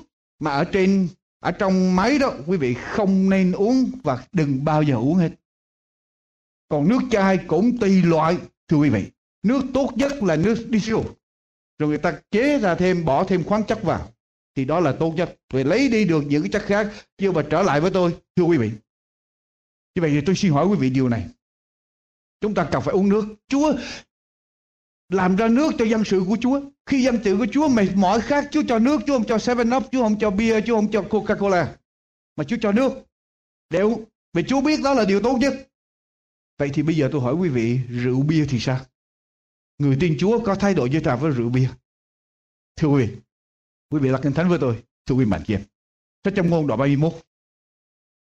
[0.41, 1.09] mà ở trên,
[1.41, 5.31] ở trong máy đó, quý vị không nên uống và đừng bao giờ uống hết.
[6.69, 8.37] Còn nước chai cũng tùy loại,
[8.69, 9.05] thưa quý vị.
[9.43, 10.97] Nước tốt nhất là nước diesel.
[11.79, 14.09] Rồi người ta chế ra thêm, bỏ thêm khoáng chất vào
[14.55, 15.37] thì đó là tốt nhất.
[15.53, 18.45] Vì lấy đi được những cái chất khác nhưng mà trở lại với tôi, thưa
[18.45, 18.71] quý vị.
[19.95, 21.29] Như vậy thì tôi xin hỏi quý vị điều này.
[22.41, 23.25] Chúng ta cần phải uống nước.
[23.49, 23.75] Chúa
[25.09, 26.61] làm ra nước cho dân sự của chúa.
[26.87, 29.71] Khi dân sự của chúa mệt mỏi khác, chúa cho nước, chúa không cho seven
[29.77, 31.77] up, chúa không cho bia chúa không cho coca cola
[32.37, 32.93] mà chúa cho nước.
[33.71, 34.05] Để uống.
[34.33, 35.69] Vì chúa biết đó là điều tốt nhất.
[36.59, 38.81] Vậy thì bây giờ tôi hỏi quý vị, rượu bia thì sao?
[39.79, 41.69] Người tin chúa có thay đổi như thế với rượu bia?
[42.77, 43.17] Thưa quý vị
[43.91, 45.57] Quý vị là kinh thánh với tôi, thưa quý mạnh chị.
[46.25, 47.13] Sách trong ngôn đoạn 31.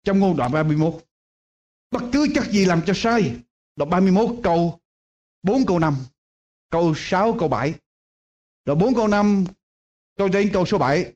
[0.05, 0.95] Trong ngôn đoạn 31.
[1.91, 3.37] Bất cứ chất gì làm cho sai.
[3.77, 4.79] Đoạn 31 câu
[5.43, 5.97] 4 câu 5.
[6.71, 7.75] Câu 6 câu 7.
[8.65, 9.45] Đoạn 4 câu 5
[10.17, 11.13] câu đến câu số 7.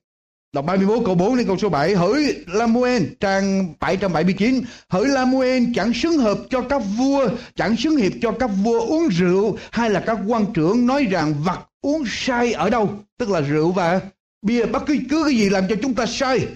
[0.53, 5.93] Đọc 31 câu 4 đến câu số 7 Hỡi Lamuel trang 779 Hỡi Lamuel chẳng
[5.95, 10.03] xứng hợp cho các vua Chẳng xứng hiệp cho các vua uống rượu Hay là
[10.07, 14.01] các quan trưởng nói rằng vật uống sai ở đâu Tức là rượu và
[14.45, 16.47] bia bất cứ cứ cái gì làm cho chúng ta sai,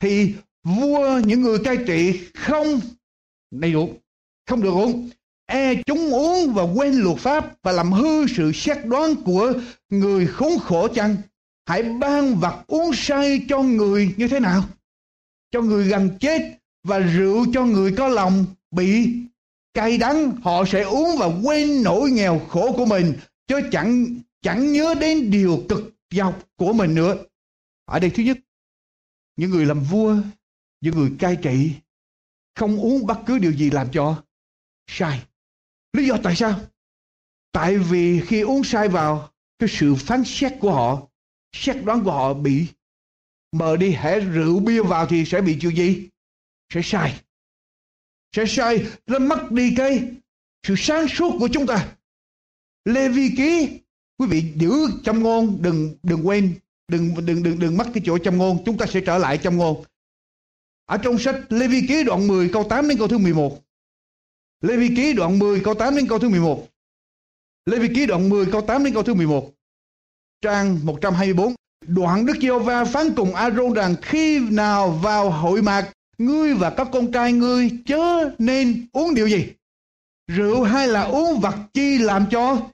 [0.00, 2.80] thì vua, những người cai trị không
[3.50, 3.94] đầy đủ,
[4.46, 5.10] không được uống.
[5.46, 9.52] E chúng uống và quên luật pháp và làm hư sự xét đoán của
[9.88, 11.16] người khốn khổ chăng?
[11.66, 14.64] Hãy ban vật uống say cho người như thế nào?
[15.50, 16.40] Cho người gần chết
[16.84, 19.08] và rượu cho người có lòng bị
[19.74, 23.12] cay đắng, họ sẽ uống và quên nỗi nghèo khổ của mình,
[23.48, 24.06] chứ chẳng
[24.42, 27.16] chẳng nhớ đến điều cực dọc của mình nữa
[27.90, 28.38] ở đây thứ nhất,
[29.36, 30.16] những người làm vua,
[30.80, 31.72] những người cai trị
[32.54, 34.24] không uống bất cứ điều gì làm cho
[34.86, 35.26] sai.
[35.92, 36.60] Lý do tại sao?
[37.52, 41.08] Tại vì khi uống sai vào, cái sự phán xét của họ,
[41.52, 42.66] xét đoán của họ bị
[43.52, 43.90] mờ đi.
[43.90, 46.08] hễ rượu bia vào thì sẽ bị chuyện gì?
[46.74, 47.20] Sẽ sai.
[48.36, 50.10] Sẽ sai, nó mất đi cái
[50.66, 51.96] sự sáng suốt của chúng ta.
[52.84, 53.80] Lê Vi Ký,
[54.18, 54.72] quý vị giữ
[55.04, 56.58] trong ngôn đừng đừng quên
[56.90, 58.64] đừng đừng đừng đừng mất cái chỗ châm ngôn.
[58.64, 59.84] Chúng ta sẽ trở lại châm ngôn.
[60.86, 63.58] Ở trong sách Lê Vi ký đoạn 10 câu 8 đến câu thứ 11
[64.60, 66.68] Lê Vi ký đoạn 10 câu 8 đến câu thứ 11
[67.66, 69.50] Lê Vi ký đoạn 10 câu 8 đến câu thứ 11
[70.42, 71.54] trang 124
[71.86, 76.70] Đoạn Đức Giêsu va phán cùng Aaron rằng, khi nào vào hội mạc, ngươi và
[76.70, 79.52] các con trai ngươi chớ nên uống điều gì?
[80.26, 82.70] Rượu hay là uống vật chi làm cho?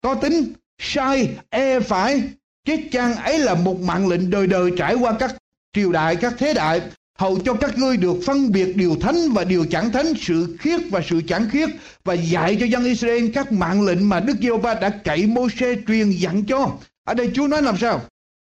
[0.00, 2.22] Có tính sai e phải.
[2.64, 5.36] Chết trang ấy là một mạng lệnh đời đời trải qua các
[5.72, 6.80] triều đại, các thế đại,
[7.18, 10.80] hầu cho các ngươi được phân biệt điều thánh và điều chẳng thánh, sự khiết
[10.90, 11.68] và sự chẳng khiết,
[12.04, 16.10] và dạy cho dân Israel các mạng lệnh mà Đức Giê-hô-va đã cậy Mô-xê truyền
[16.10, 16.70] dặn cho.
[17.04, 18.00] Ở đây Chúa nói làm sao?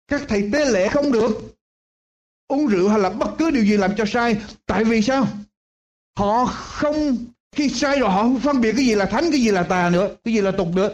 [0.08, 1.55] Các thầy tế lễ không được
[2.47, 4.36] uống rượu hay là bất cứ điều gì làm cho sai.
[4.66, 5.28] Tại vì sao?
[6.18, 7.18] Họ không
[7.55, 9.89] khi sai rồi họ không phân biệt cái gì là thánh, cái gì là tà
[9.89, 10.89] nữa, cái gì là tục nữa.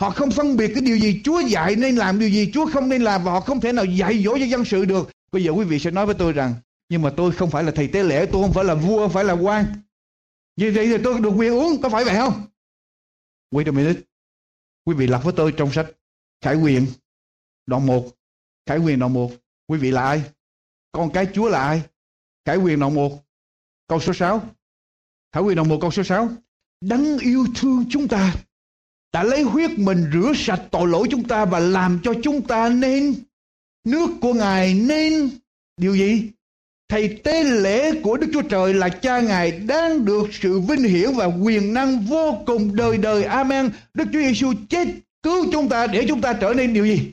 [0.00, 2.88] Họ không phân biệt cái điều gì Chúa dạy nên làm điều gì Chúa không
[2.88, 5.10] nên làm và họ không thể nào dạy dỗ cho dân sự được.
[5.32, 6.54] Bây giờ quý vị sẽ nói với tôi rằng
[6.88, 9.12] nhưng mà tôi không phải là thầy tế lễ, tôi không phải là vua, không
[9.12, 9.64] phải là quan.
[10.56, 12.46] Như vậy thì tôi được quyền uống, có phải vậy không?
[13.50, 14.00] Wait a minute.
[14.84, 15.86] Quý vị lật với tôi trong sách
[16.40, 16.86] Khải quyền
[17.66, 18.08] đoạn 1.
[18.66, 19.32] Khải quyền đoạn 1.
[19.68, 20.22] Quý vị là ai?
[20.92, 21.82] Con cái Chúa là ai?
[22.44, 23.22] Khải quyền đoạn 1.
[23.88, 24.42] Câu số 6.
[25.32, 26.28] Khải quyền đoạn 1 câu số 6.
[26.80, 28.34] Đấng yêu thương chúng ta
[29.16, 32.68] đã lấy huyết mình rửa sạch tội lỗi chúng ta và làm cho chúng ta
[32.68, 33.14] nên
[33.84, 35.30] nước của Ngài nên
[35.76, 36.22] điều gì?
[36.88, 41.12] Thầy tế lễ của Đức Chúa Trời là cha Ngài đang được sự vinh hiển
[41.12, 43.24] và quyền năng vô cùng đời đời.
[43.24, 43.70] Amen.
[43.94, 44.88] Đức Chúa Giêsu chết
[45.22, 47.12] cứu chúng ta để chúng ta trở nên điều gì?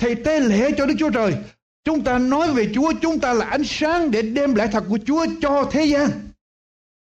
[0.00, 1.34] Thầy tế lễ cho Đức Chúa Trời.
[1.84, 4.98] Chúng ta nói về Chúa, chúng ta là ánh sáng để đem lại thật của
[5.06, 6.10] Chúa cho thế gian.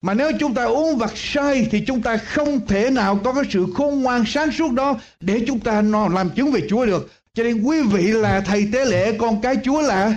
[0.05, 3.45] Mà nếu chúng ta uống vật sai thì chúng ta không thể nào có cái
[3.51, 5.83] sự khôn ngoan sáng suốt đó để chúng ta
[6.15, 7.11] làm chứng về Chúa được.
[7.35, 10.17] Cho nên quý vị là thầy tế lễ, con cái Chúa là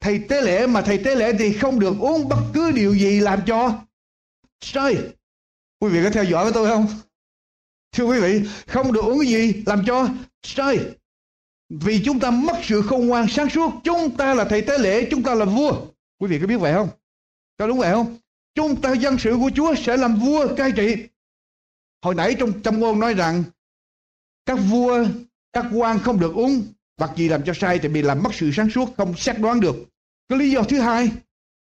[0.00, 3.20] thầy tế lễ mà thầy tế lễ thì không được uống bất cứ điều gì
[3.20, 3.72] làm cho
[4.60, 4.96] sai.
[5.80, 6.86] Quý vị có theo dõi với tôi không?
[7.92, 10.08] Thưa quý vị, không được uống cái gì làm cho
[10.42, 10.78] sai.
[11.68, 15.08] Vì chúng ta mất sự khôn ngoan sáng suốt, chúng ta là thầy tế lễ,
[15.10, 15.72] chúng ta là vua.
[16.18, 16.88] Quý vị có biết vậy không?
[17.58, 18.16] Có đúng vậy không?
[18.60, 20.96] Chúng ta dân sự của Chúa sẽ làm vua cai trị.
[22.02, 23.44] Hồi nãy trong trong ngôn nói rằng
[24.46, 25.06] các vua,
[25.52, 26.64] các quan không được uống
[26.96, 29.60] bạc gì làm cho sai thì bị làm mất sự sáng suốt, không xác đoán
[29.60, 29.76] được.
[30.28, 31.10] Cái lý do thứ hai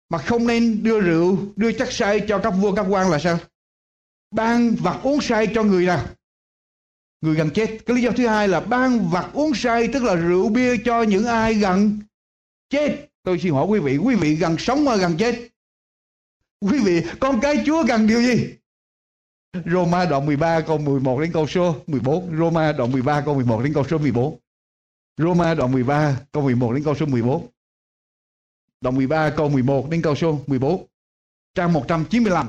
[0.08, 3.38] mà không nên đưa rượu, đưa chất sai cho các vua, các quan là sao?
[4.30, 6.06] Ban vật uống sai cho người nào?
[7.20, 7.78] Người gần chết.
[7.86, 11.02] Cái lý do thứ hai là ban vật uống say tức là rượu bia cho
[11.02, 11.98] những ai gần
[12.70, 13.08] chết.
[13.22, 15.48] Tôi xin hỏi quý vị, quý vị gần sống hay gần chết?
[16.70, 18.54] Quý vị, con cái Chúa cần điều gì?
[19.66, 22.36] Roma đoạn 13 câu 11 đến câu số 14.
[22.38, 24.38] Roma đoạn 13 câu 11 đến câu số 14.
[25.18, 27.46] Roma đoạn 13 câu 11 đến câu số 14.
[28.80, 30.86] Đoạn 13 câu 11 đến câu số 14.
[31.54, 32.46] Trang 195.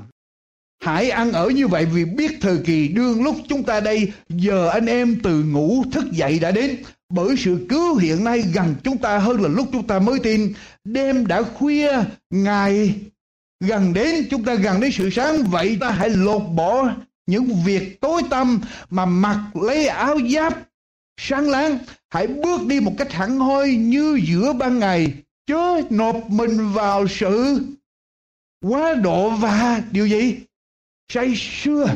[0.84, 4.70] Hãy ăn ở như vậy vì biết thời kỳ đương lúc chúng ta đây giờ
[4.70, 8.97] anh em từ ngủ thức dậy đã đến bởi sự cứu hiện nay gần chúng
[8.97, 10.53] ta hơn là lúc chúng ta mới tin
[10.84, 11.91] đêm đã khuya
[12.30, 12.95] ngày
[13.60, 15.43] gần đến, chúng ta gần đến sự sáng.
[15.43, 16.93] Vậy ta hãy lột bỏ
[17.28, 20.53] những việc tối tăm mà mặc lấy áo giáp
[21.20, 21.78] sáng láng.
[22.10, 25.14] Hãy bước đi một cách hẳn hoi như giữa ban ngày,
[25.45, 27.62] chớ nộp mình vào sự
[28.62, 30.36] quá độ và điều gì?
[31.14, 31.88] Say sưa.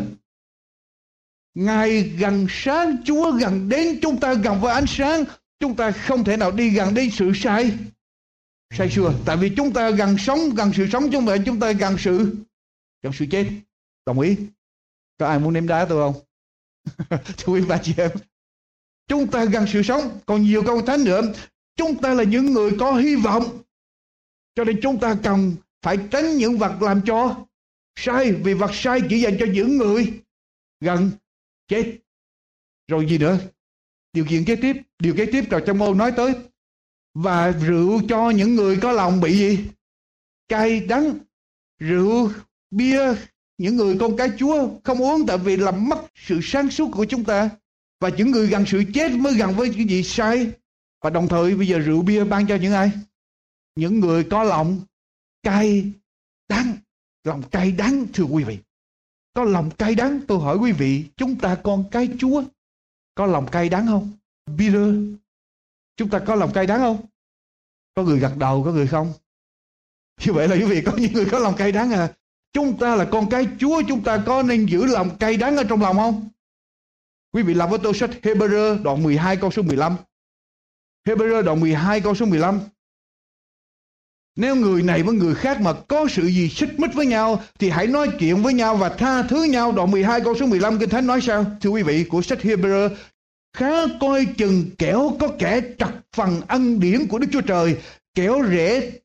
[1.54, 5.24] Ngày gần sáng, Chúa gần đến, chúng ta gần với ánh sáng.
[5.60, 7.72] Chúng ta không thể nào đi gần đến sự sai
[8.72, 11.72] say sưa tại vì chúng ta gần sống, gần sự sống chúng ta chúng ta
[11.72, 12.36] gần sự
[13.02, 13.48] gần sự chết.
[14.06, 14.38] Đồng ý.
[15.18, 16.24] Có ai muốn ném đá tôi không?
[17.38, 18.12] Thưa quý bà chị em.
[19.08, 20.20] Chúng ta gần sự sống.
[20.26, 21.22] Còn nhiều câu thánh nữa.
[21.76, 23.62] Chúng ta là những người có hy vọng.
[24.56, 27.46] Cho nên chúng ta cần phải tránh những vật làm cho
[27.96, 30.14] sai, vì vật sai chỉ dành cho những người
[30.80, 31.12] gần
[31.68, 31.98] chết.
[32.88, 33.38] Rồi gì nữa?
[34.14, 34.76] Điều kiện kế tiếp.
[35.00, 36.34] Điều kế tiếp rồi trong ô nói tới
[37.14, 39.60] và rượu cho những người có lòng bị gì?
[40.48, 41.14] Cay đắng.
[41.80, 42.32] Rượu,
[42.72, 43.16] bia,
[43.58, 47.06] những người con cái chúa không uống tại vì làm mất sự sáng suốt của
[47.06, 47.50] chúng ta.
[48.00, 50.52] Và những người gần sự chết mới gần với cái gì sai.
[51.02, 52.92] Và đồng thời bây giờ rượu, bia ban cho những ai?
[53.76, 54.80] Những người có lòng
[55.44, 55.92] cay
[56.50, 56.78] đắng.
[57.24, 58.58] Lòng cay đắng, thưa quý vị.
[59.34, 62.44] Có lòng cay đắng, tôi hỏi quý vị, chúng ta con cái chúa
[63.16, 64.12] có lòng cay đắng không?
[64.58, 64.96] Peter
[65.98, 67.06] chúng ta có lòng cay đắng không?
[67.96, 69.14] Có người gật đầu, có người không?
[70.26, 72.14] Như vậy là quý vị, có những người có lòng cay đắng à.
[72.54, 75.64] Chúng ta là con cái chúa, chúng ta có nên giữ lòng cay đắng ở
[75.64, 76.30] trong lòng không?
[77.34, 79.96] Quý vị làm với tôi sách Hebrew đoạn 12 câu số 15
[81.08, 82.60] Hebrew đoạn 12 câu số 15
[84.36, 87.70] nếu người này với người khác mà có sự gì xích mích với nhau, thì
[87.70, 89.72] hãy nói chuyện với nhau và tha thứ nhau.
[89.72, 91.46] Đoạn 12 câu số 15 Kinh Thánh nói sao?
[91.62, 92.90] Thưa quý vị, của sách Hebrew
[93.54, 97.78] khá coi chừng kẻo có kẻ trật phần ân điển của Đức Chúa Trời
[98.16, 99.00] kẻo rễ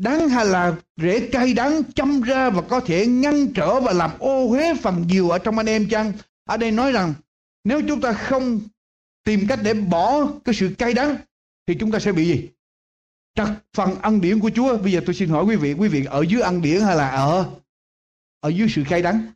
[0.00, 4.10] đắng hay là rễ cay đắng châm ra và có thể ngăn trở và làm
[4.18, 6.12] ô uế phần nhiều ở trong anh em chăng?
[6.44, 7.14] Ở đây nói rằng
[7.64, 8.60] nếu chúng ta không
[9.24, 11.16] tìm cách để bỏ cái sự cay đắng
[11.66, 12.48] thì chúng ta sẽ bị gì?
[13.34, 14.76] trật phần ân điển của Chúa.
[14.76, 17.08] Bây giờ tôi xin hỏi quý vị, quý vị ở dưới ân điển hay là
[17.08, 17.50] ở
[18.40, 19.32] ở dưới sự cay đắng?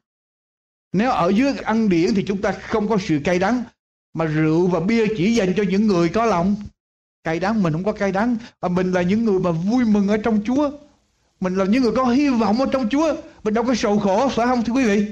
[0.92, 3.64] Nếu ở dưới ăn điển thì chúng ta không có sự cay đắng,
[4.18, 6.56] mà rượu và bia chỉ dành cho những người có lòng
[7.24, 10.08] cay đắng, mình không có cay đắng, mà mình là những người mà vui mừng
[10.08, 10.70] ở trong Chúa.
[11.40, 14.28] Mình là những người có hy vọng ở trong Chúa, mình đâu có sầu khổ
[14.28, 15.06] phải không thưa quý vị?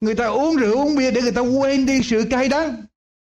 [0.00, 2.82] Người ta uống rượu uống bia để người ta quên đi sự cay đắng.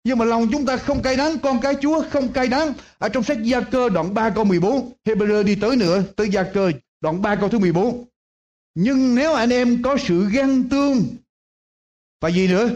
[0.03, 2.74] Nhưng mà lòng chúng ta không cay đắng, con cái Chúa không cay đắng.
[2.97, 6.43] Ở trong sách Gia Cơ đoạn 3 câu 14, Hebrew đi tới nữa, tới Gia
[6.43, 8.05] Cơ đoạn 3 câu thứ 14.
[8.76, 11.03] Nhưng nếu anh em có sự ghen tương
[12.22, 12.69] và gì nữa,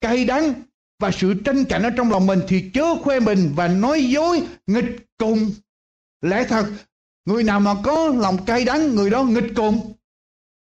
[0.00, 0.54] cay đắng
[1.02, 4.46] và sự tranh cạnh ở trong lòng mình thì chớ khoe mình và nói dối
[4.66, 5.50] nghịch cùng
[6.20, 6.66] lẽ thật.
[7.24, 9.92] Người nào mà có lòng cay đắng, người đó nghịch cùng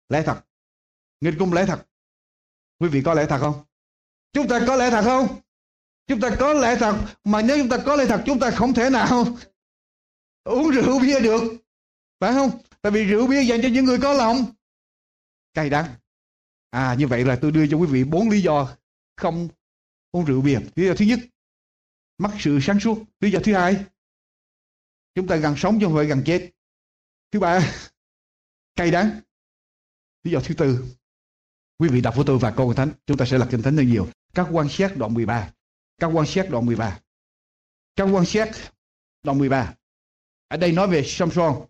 [0.09, 0.45] lẽ thật.
[1.20, 1.86] Nghịch cùng lẽ thật.
[2.78, 3.64] Quý vị có lẽ thật không?
[4.32, 5.41] Chúng ta có lẽ thật không?
[6.07, 8.74] Chúng ta có lẽ thật, mà nếu chúng ta có lẽ thật chúng ta không
[8.74, 9.26] thể nào
[10.45, 11.43] uống rượu bia được.
[12.20, 12.51] Phải không?
[12.82, 14.45] Tại vì rượu bia dành cho những người có lòng
[15.55, 15.86] cay đắng.
[16.70, 18.76] À như vậy là tôi đưa cho quý vị bốn lý do
[19.16, 19.49] không
[20.13, 20.59] uống rượu bia.
[20.75, 21.19] Lý do thứ nhất,
[22.19, 22.99] mắc sự sáng suốt.
[23.21, 23.85] Lý do thứ hai,
[25.15, 26.51] chúng ta gần sống chứ không phải gần chết.
[27.31, 27.73] Thứ ba,
[28.77, 29.21] cay đắng.
[30.23, 30.85] Lý do thứ tư,
[31.79, 33.77] quý vị đọc của tôi và câu Kinh Thánh, chúng ta sẽ là Kinh Thánh
[33.77, 34.09] hơn nhiều.
[34.35, 35.53] Các quan sát đoạn 13.
[35.99, 37.01] Các quan sát đoạn 13.
[37.97, 38.51] Các quan sát
[39.23, 39.75] đoạn 13.
[40.49, 41.67] Ở đây nói về Samson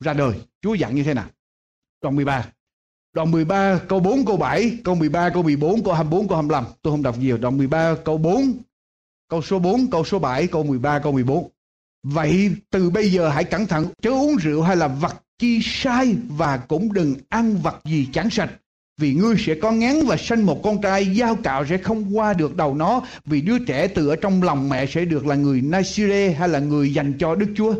[0.00, 0.40] ra đời.
[0.60, 1.30] Chúa dặn như thế nào?
[2.00, 2.52] Đoạn 13.
[3.14, 6.64] Đoạn 13 câu 4 câu 7, câu 13 câu 14, câu 24 câu 25.
[6.82, 7.38] Tôi không đọc nhiều.
[7.38, 8.54] Đoạn 13 câu 4,
[9.28, 11.50] câu số 4, câu số 7, câu 13 câu 14.
[12.02, 16.16] Vậy từ bây giờ hãy cẩn thận chớ uống rượu hay là vật chi sai
[16.28, 18.50] và cũng đừng ăn vật gì chán sạch
[19.00, 22.34] vì ngươi sẽ có ngán và sanh một con trai dao cạo sẽ không qua
[22.34, 25.60] được đầu nó vì đứa trẻ từ ở trong lòng mẹ sẽ được là người
[25.60, 27.74] Nasire hay là người dành cho Đức Chúa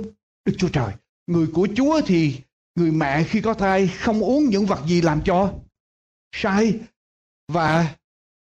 [0.45, 0.93] Đức Chúa Trời
[1.26, 2.37] người của Chúa thì
[2.75, 5.53] người mẹ khi có thai không uống những vật gì làm cho
[6.33, 6.75] sai
[7.49, 7.95] và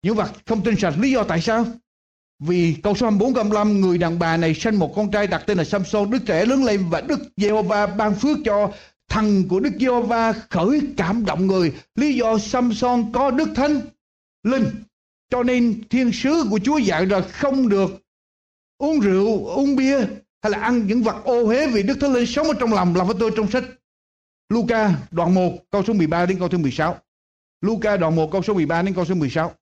[0.04, 0.94] những vật không tinh sạch.
[1.00, 1.66] Lý do tại sao?
[2.40, 5.44] Vì câu số 24 câu 25 người đàn bà này sinh một con trai đặt
[5.48, 8.72] tên là Samson đứa trẻ lớn lên và Đức Giê-hô-va ban phước cho
[9.10, 11.74] thần của Đức Giê-hô-va khởi cảm động người.
[11.96, 13.82] Lý do Samson có đức thánh
[14.44, 14.66] linh,
[15.30, 18.04] cho nên thiên sứ của Chúa dạy là không được
[18.78, 20.00] uống rượu, uống bia
[20.42, 22.96] hay là ăn những vật ô uế vì Đức Thánh Linh sống ở trong lòng.
[22.96, 23.64] Làm với tôi trong sách
[24.50, 26.98] Luca đoạn 1 câu số 13 đến câu số 16
[27.62, 29.54] Luca đoạn 1 câu số 13 đến câu số 16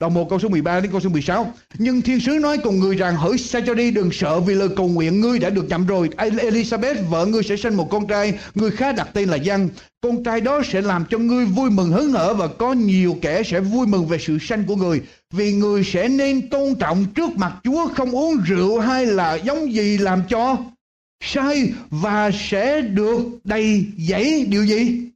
[0.00, 1.52] Đoạn 1 câu số 13 đến câu số 16.
[1.78, 4.68] Nhưng thiên sứ nói cùng người rằng hỡi sai cho đi đừng sợ vì lời
[4.76, 6.08] cầu nguyện ngươi đã được nhậm rồi.
[6.16, 9.68] Elizabeth vợ ngươi sẽ sinh một con trai, Ngươi khá đặt tên là Giăng.
[10.00, 13.42] Con trai đó sẽ làm cho ngươi vui mừng hớn hở và có nhiều kẻ
[13.42, 15.02] sẽ vui mừng về sự sanh của người.
[15.32, 19.72] Vì người sẽ nên tôn trọng trước mặt Chúa không uống rượu hay là giống
[19.72, 20.56] gì làm cho
[21.20, 25.10] sai và sẽ được đầy dẫy điều gì?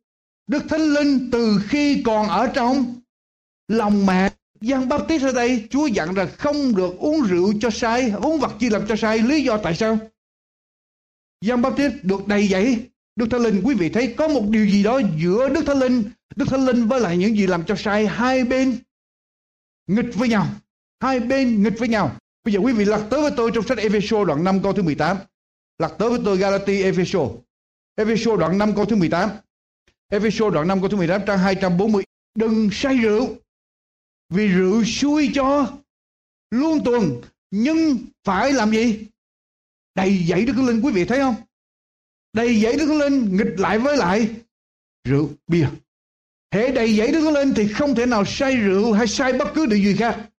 [0.46, 3.00] Đức Thánh Linh từ khi còn ở trong
[3.68, 4.30] lòng mẹ,
[4.60, 8.52] Giăng Tít ở đây, Chúa dặn rằng không được uống rượu cho sai, Uống vật
[8.58, 9.18] chi làm cho sai.
[9.18, 9.98] Lý do tại sao?
[11.40, 12.90] Giăng Tít được đầy dẫy.
[13.16, 16.02] Đức Thánh Linh, quý vị thấy có một điều gì đó giữa Đức Thánh Linh,
[16.36, 18.06] Đức Thánh Linh với lại những gì làm cho sai.
[18.06, 18.76] Hai bên
[19.86, 20.46] nghịch với nhau.
[21.00, 22.16] Hai bên nghịch với nhau.
[22.44, 24.82] Bây giờ quý vị lật tới với tôi trong sách Ephesos đoạn 5 câu thứ
[24.82, 25.16] 18
[25.78, 27.32] Lật tới với tôi Galati Ephesos
[27.96, 29.30] Ephesos đoạn 5 câu thứ 18
[30.08, 32.04] Ephesos đoạn 5 câu thứ 18 trang 240
[32.34, 33.36] Đừng say rượu,
[34.30, 35.72] vì rượu xui cho
[36.50, 37.20] luôn tuần,
[37.50, 39.06] nhưng phải làm gì?
[39.94, 41.34] Đầy dẫy đức linh, quý vị thấy không?
[42.32, 44.34] Đầy dẫy đức linh, nghịch lại với lại
[45.04, 45.68] rượu bia.
[46.50, 49.66] Hễ đầy dẫy đức linh thì không thể nào say rượu hay say bất cứ
[49.66, 50.30] điều gì khác.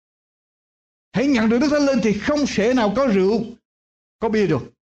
[1.12, 3.44] Hãy nhận được đức thánh linh thì không thể nào có rượu,
[4.18, 4.73] có bia được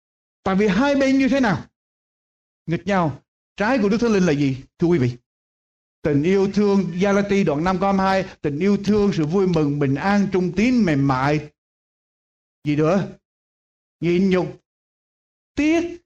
[0.44, 1.64] tại vì hai bên như thế nào?
[2.66, 3.22] Nghịch nhau.
[3.58, 5.18] Trái của đức thánh linh là gì, thưa quý vị?
[6.02, 9.96] Tình yêu thương Galati đoạn 5 câu 2 Tình yêu thương, sự vui mừng, bình
[9.96, 11.50] an, trung tín, mềm mại.
[12.64, 13.08] Gì nữa?
[14.00, 14.62] Nhịn nhục.
[15.56, 16.02] Tiết.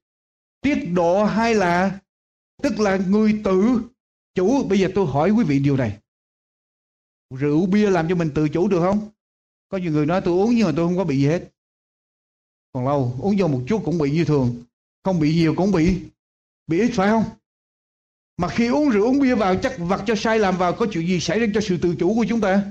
[0.60, 1.98] Tiết độ hay là?
[2.62, 3.80] Tức là người tự.
[4.34, 5.98] Chủ, Bây giờ tôi hỏi quý vị điều này.
[7.30, 9.10] Rượu bia làm cho mình tự chủ được không?
[9.68, 11.52] Có nhiều người nói tôi uống nhưng mà tôi không có bị gì hết.
[12.76, 14.64] Còn lâu uống vô một chút cũng bị như thường
[15.04, 15.96] Không bị nhiều cũng bị
[16.66, 17.24] Bị ít phải không
[18.36, 21.06] mà khi uống rượu uống bia vào chắc vật cho sai làm vào có chuyện
[21.06, 22.62] gì xảy ra cho sự tự chủ của chúng ta?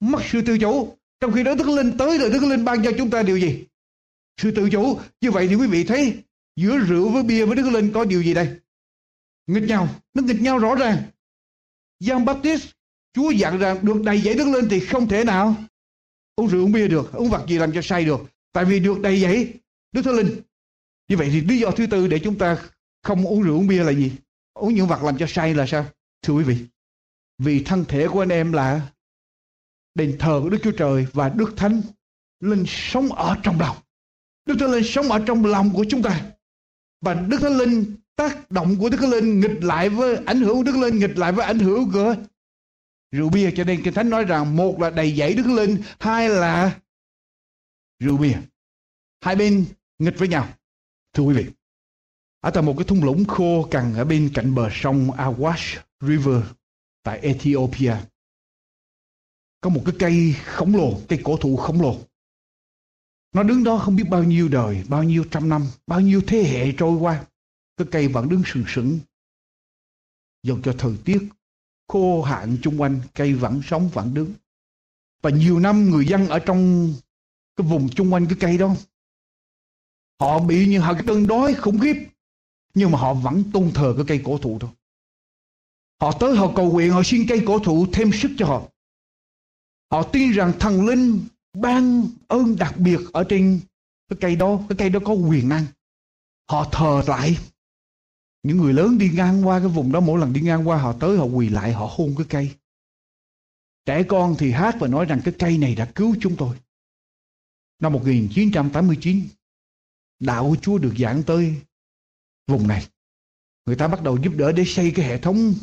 [0.00, 0.96] Mất sự tự chủ.
[1.20, 3.64] Trong khi đó Đức Linh tới rồi Đức Linh ban cho chúng ta điều gì?
[4.40, 4.98] Sự tự chủ.
[5.20, 6.14] Như vậy thì quý vị thấy
[6.56, 8.48] giữa rượu với bia với Đức Linh có điều gì đây?
[9.46, 9.88] Nghịch nhau.
[10.14, 11.02] Nó nghịch nhau rõ ràng.
[12.00, 12.68] Giang Baptist
[13.14, 15.54] Chúa dặn rằng được đầy dạy Đức Linh thì không thể nào
[16.36, 18.20] uống rượu uống bia được, uống vật gì làm cho say được.
[18.52, 19.54] Tại vì được đầy dẫy
[19.92, 20.40] Đức Thánh Linh.
[21.08, 22.58] Như vậy thì lý do thứ tư để chúng ta
[23.02, 24.12] không uống rượu uống bia là gì?
[24.54, 25.86] uống những vật làm cho say là sao
[26.22, 26.56] thưa quý vị
[27.38, 28.80] vì thân thể của anh em là
[29.94, 31.82] đền thờ của Đức Chúa Trời và Đức Thánh
[32.40, 33.76] Linh sống ở trong lòng.
[34.46, 36.20] Đức Thánh Linh sống ở trong lòng của chúng ta.
[37.00, 40.56] Và Đức Thánh Linh tác động của Đức Thánh Linh nghịch lại với ảnh hưởng
[40.56, 42.14] của Đức Thánh Linh nghịch lại với ảnh hưởng của
[43.12, 45.82] rượu bia cho nên Kinh Thánh nói rằng một là đầy dẫy Đức Thánh Linh,
[46.00, 46.78] hai là
[48.00, 48.38] rượu bia.
[49.20, 49.66] Hai bên
[49.98, 50.48] nghịch với nhau.
[51.12, 51.46] Thưa quý vị,
[52.40, 56.42] ở tại một cái thung lũng khô cằn ở bên cạnh bờ sông Awash River
[57.02, 57.96] tại Ethiopia.
[59.60, 61.96] Có một cái cây khổng lồ, cây cổ thụ khổng lồ.
[63.32, 66.42] Nó đứng đó không biết bao nhiêu đời, bao nhiêu trăm năm, bao nhiêu thế
[66.42, 67.26] hệ trôi qua.
[67.76, 68.98] Cái cây vẫn đứng sừng sững.
[70.42, 71.28] dù cho thời tiết
[71.88, 74.34] khô hạn chung quanh, cây vẫn sống, vẫn đứng.
[75.22, 76.92] Và nhiều năm người dân ở trong
[77.56, 78.74] cái vùng chung quanh cái cây đó
[80.20, 81.94] họ bị như họ cơn đói khủng khiếp
[82.74, 84.70] nhưng mà họ vẫn tôn thờ cái cây cổ thụ thôi.
[86.00, 88.62] Họ tới họ cầu nguyện, họ xin cây cổ thụ thêm sức cho họ.
[89.90, 91.20] Họ tin rằng thần linh
[91.52, 93.60] ban ơn đặc biệt ở trên
[94.08, 95.64] cái cây đó, cái cây đó có quyền năng.
[96.50, 97.38] Họ thờ lại.
[98.42, 100.92] Những người lớn đi ngang qua cái vùng đó mỗi lần đi ngang qua họ
[101.00, 102.50] tới họ quỳ lại họ hôn cái cây.
[103.84, 106.56] Trẻ con thì hát và nói rằng cái cây này đã cứu chúng tôi.
[107.80, 109.28] Năm 1989,
[110.20, 111.54] đạo Chúa được giảng tới
[112.46, 112.86] vùng này.
[113.66, 115.54] Người ta bắt đầu giúp đỡ để xây cái hệ thống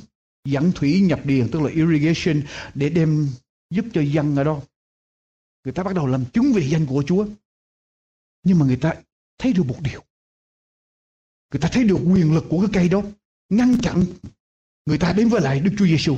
[0.46, 2.42] dẫn thủy nhập điền tức là irrigation
[2.76, 3.30] để đem
[3.70, 4.62] giúp cho dân ở đó.
[5.64, 7.28] Người ta bắt đầu làm chứng về danh của Chúa.
[8.44, 8.94] Nhưng mà người ta
[9.38, 10.02] thấy được một điều.
[11.52, 13.04] Người ta thấy được quyền lực của cái cây đó
[13.50, 14.06] ngăn chặn
[14.86, 16.18] người ta đến với lại Đức Chúa Giêsu.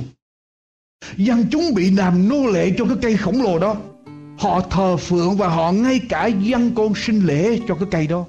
[1.16, 3.82] Dân chúng bị làm nô lệ cho cái cây khổng lồ đó.
[4.40, 8.24] Họ thờ phượng và họ ngay cả dân con sinh lễ cho cái cây đó.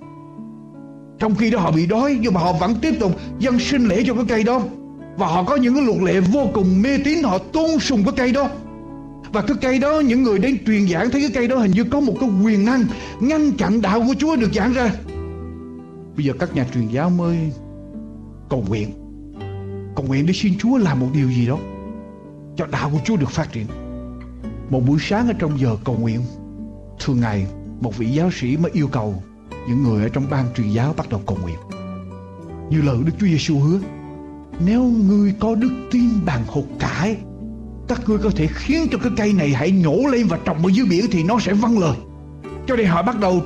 [1.20, 4.03] Trong khi đó họ bị đói, nhưng mà họ vẫn tiếp tục dân sinh lễ
[4.07, 4.62] cho cái cây đó.
[5.18, 8.14] Và họ có những cái luật lệ vô cùng mê tín, họ tôn sùng cái
[8.18, 8.49] cây đó.
[9.34, 11.84] Và cái cây đó, những người đến truyền giảng thấy cái cây đó hình như
[11.84, 12.84] có một cái quyền năng
[13.20, 14.91] ngăn chặn đạo của Chúa được giảng ra.
[16.16, 17.38] Bây giờ các nhà truyền giáo mới
[18.49, 18.91] cầu nguyện.
[19.95, 21.57] Cầu nguyện để xin Chúa làm một điều gì đó
[22.57, 23.66] cho đạo của Chúa được phát triển.
[24.72, 26.19] Một buổi sáng ở trong giờ cầu nguyện,
[26.99, 27.45] thường ngày
[27.82, 29.24] một vị giáo sĩ mới yêu cầu
[29.67, 31.55] những người ở trong ban truyền giáo bắt đầu cầu nguyện.
[32.69, 33.80] Như lời Đức Chúa Giêsu hứa,
[34.65, 37.17] nếu ngươi có đức tin bằng hột cải,
[37.88, 40.69] các ngươi có thể khiến cho cái cây này hãy nhổ lên và trồng ở
[40.74, 41.95] dưới biển thì nó sẽ vâng lời.
[42.67, 43.41] Cho nên họ bắt đầu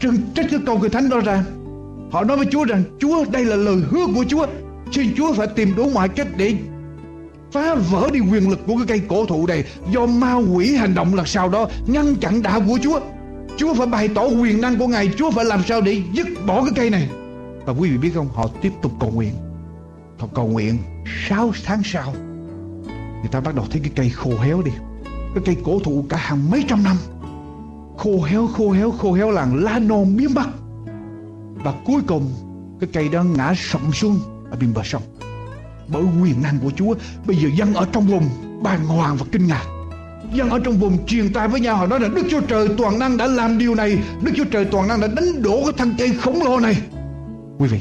[0.00, 1.44] trừng trách cái câu người thánh đó ra.
[2.10, 4.46] Họ nói với Chúa rằng Chúa đây là lời hứa của Chúa.
[4.92, 6.54] Xin Chúa phải tìm đủ mọi cách để
[7.56, 9.64] phá vỡ đi quyền lực của cái cây cổ thụ này.
[9.90, 13.00] Do ma quỷ hành động là sao đó, ngăn chặn đạo của Chúa.
[13.56, 15.10] Chúa phải bày tỏ quyền năng của Ngài.
[15.18, 17.08] Chúa phải làm sao để dứt bỏ cái cây này?
[17.66, 19.34] Và quý vị biết không, Họ tiếp tục cầu nguyện.
[20.18, 20.78] Họ cầu nguyện
[21.28, 22.14] 6 tháng sau,
[23.20, 24.70] Người ta bắt đầu thấy cái cây khô héo đi.
[25.34, 26.96] Cái cây cổ thụ cả hàng mấy trăm năm.
[27.96, 30.46] Khô héo khô héo khô héo làng lá non biến mất
[31.64, 32.30] Và cuối cùng,
[32.80, 34.18] Cái cây đó ngã sọng xuống
[34.50, 35.02] Ở bên bờ sông.
[35.88, 36.94] Bởi quyền năng của Chúa.
[37.26, 38.28] Bây giờ dân ở trong vùng
[38.62, 39.64] bàng hoàng và kinh ngạc.
[40.32, 42.98] Dân ở trong vùng truyền tai với nhau, họ nói là Đức Chúa Trời toàn
[42.98, 43.98] năng đã làm điều này.
[44.22, 46.76] Đức Chúa Trời toàn năng đã đánh đổ cái thân cây khổng lồ này.
[47.58, 47.80] Quý vị,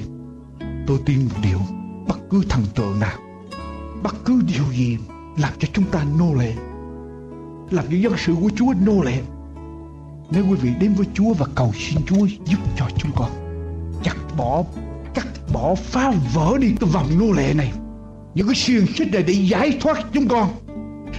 [0.88, 1.60] Tôi tin một điều.
[2.08, 3.18] Bất cứ thần tượng nào,
[4.04, 4.98] Bất cứ điều gì
[5.38, 6.54] làm cho chúng ta nô lệ,
[7.72, 9.22] Làm cho dân sự của Chúa nô lệ,
[10.32, 13.30] Nếu quý vị đến với Chúa và cầu xin Chúa giúp cho chúng con
[14.04, 14.64] Chặt bỏ
[15.14, 17.74] Cắt bỏ phá vỡ đi cái vòng nô lệ này.
[18.36, 20.50] Những cái xiềng xích này để giải thoát chúng con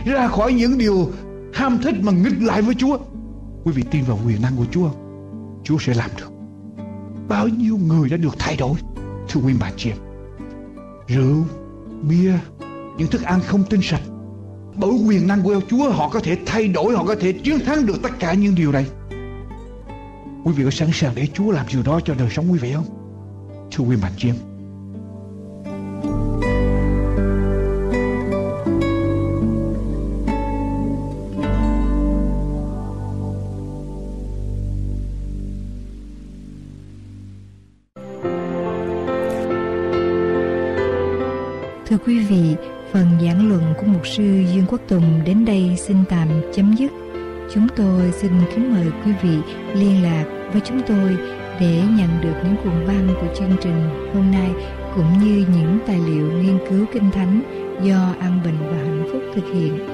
[0.04, 1.10] ra khỏi những điều
[1.54, 2.98] ham thích mà nghịch lại với Chúa.
[3.64, 5.60] Quý vị tin vào quyền năng của Chúa không?
[5.64, 6.30] Chúa sẽ làm được.
[7.28, 8.74] Bao nhiêu người đã được thay đổi,
[9.28, 9.98] thưa quý bà chị em.
[11.08, 11.44] Rượu,
[12.02, 12.32] bia,
[12.98, 14.02] những thức ăn không tinh sạch.
[14.76, 17.86] Bởi quyền năng của Chúa họ có thể thay đổi, họ có thể chiến thắng
[17.86, 18.86] được tất cả những điều này.
[20.44, 22.72] Quý vị có sẵn sàng để Chúa làm điều đó cho đời sống quý vị
[22.74, 22.86] không?
[23.72, 24.55] Thưa quý bà chị em.
[44.77, 46.93] Quốc Tùng đến đây xin tạm chấm dứt.
[47.55, 49.39] Chúng tôi xin kính mời quý vị
[49.74, 51.16] liên lạc với chúng tôi
[51.61, 54.51] để nhận được những cuộn băng của chương trình hôm nay
[54.95, 57.43] cũng như những tài liệu nghiên cứu kinh thánh
[57.83, 59.89] do An Bình và Hạnh Phúc thực hiện.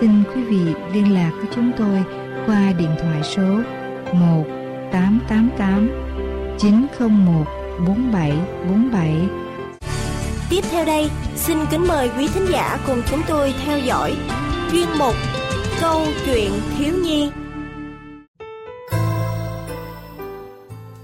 [0.00, 2.04] Xin quý vị liên lạc với chúng tôi
[2.46, 3.60] qua điện thoại số
[4.12, 4.44] 1
[4.92, 5.90] 888
[6.58, 7.44] 901
[7.86, 9.12] 4747
[10.50, 14.16] Tiếp theo đây, xin kính mời quý thính giả cùng chúng tôi theo dõi
[14.72, 15.14] chuyên mục
[15.80, 17.30] Câu chuyện thiếu nhi.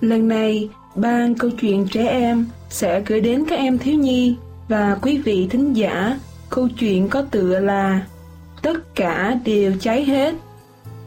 [0.00, 4.36] Lần này, ban câu chuyện trẻ em sẽ gửi đến các em thiếu nhi
[4.68, 6.18] và quý vị thính giả
[6.50, 8.06] câu chuyện có tựa là
[8.62, 10.34] Tất cả đều cháy hết.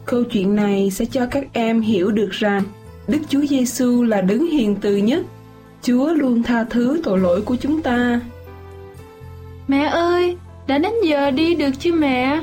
[0.04, 2.62] Câu chuyện này sẽ cho các em hiểu được rằng
[3.08, 5.22] Đức Chúa Giêsu là đứng hiền từ nhất
[5.82, 8.20] Chúa luôn tha thứ tội lỗi của chúng ta.
[9.68, 12.40] Mẹ ơi, đã đến giờ đi được chứ mẹ?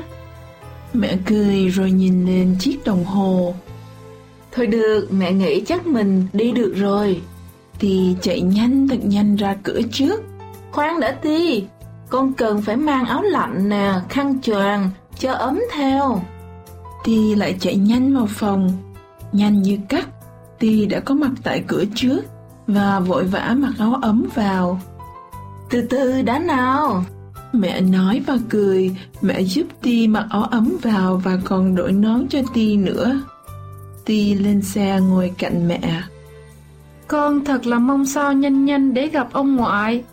[0.92, 3.54] Mẹ cười rồi nhìn lên chiếc đồng hồ.
[4.52, 7.20] Thôi được, mẹ nghĩ chắc mình đi được rồi.
[7.78, 10.22] Thì chạy nhanh thật nhanh ra cửa trước.
[10.72, 11.64] Khoan đã Ti,
[12.08, 16.22] con cần phải mang áo lạnh nè, khăn choàng, cho ấm theo.
[17.04, 18.72] Ti lại chạy nhanh vào phòng.
[19.32, 20.08] Nhanh như cắt,
[20.58, 22.20] Ti đã có mặt tại cửa trước
[22.66, 24.80] và vội vã mặc áo ấm vào.
[25.70, 27.04] Từ từ đã nào.
[27.52, 32.28] Mẹ nói và cười, mẹ giúp Ti mặc áo ấm vào và còn đội nón
[32.28, 33.20] cho Ti nữa.
[34.04, 36.02] Ti lên xe ngồi cạnh mẹ.
[37.08, 40.04] Con thật là mong sao nhanh nhanh để gặp ông ngoại.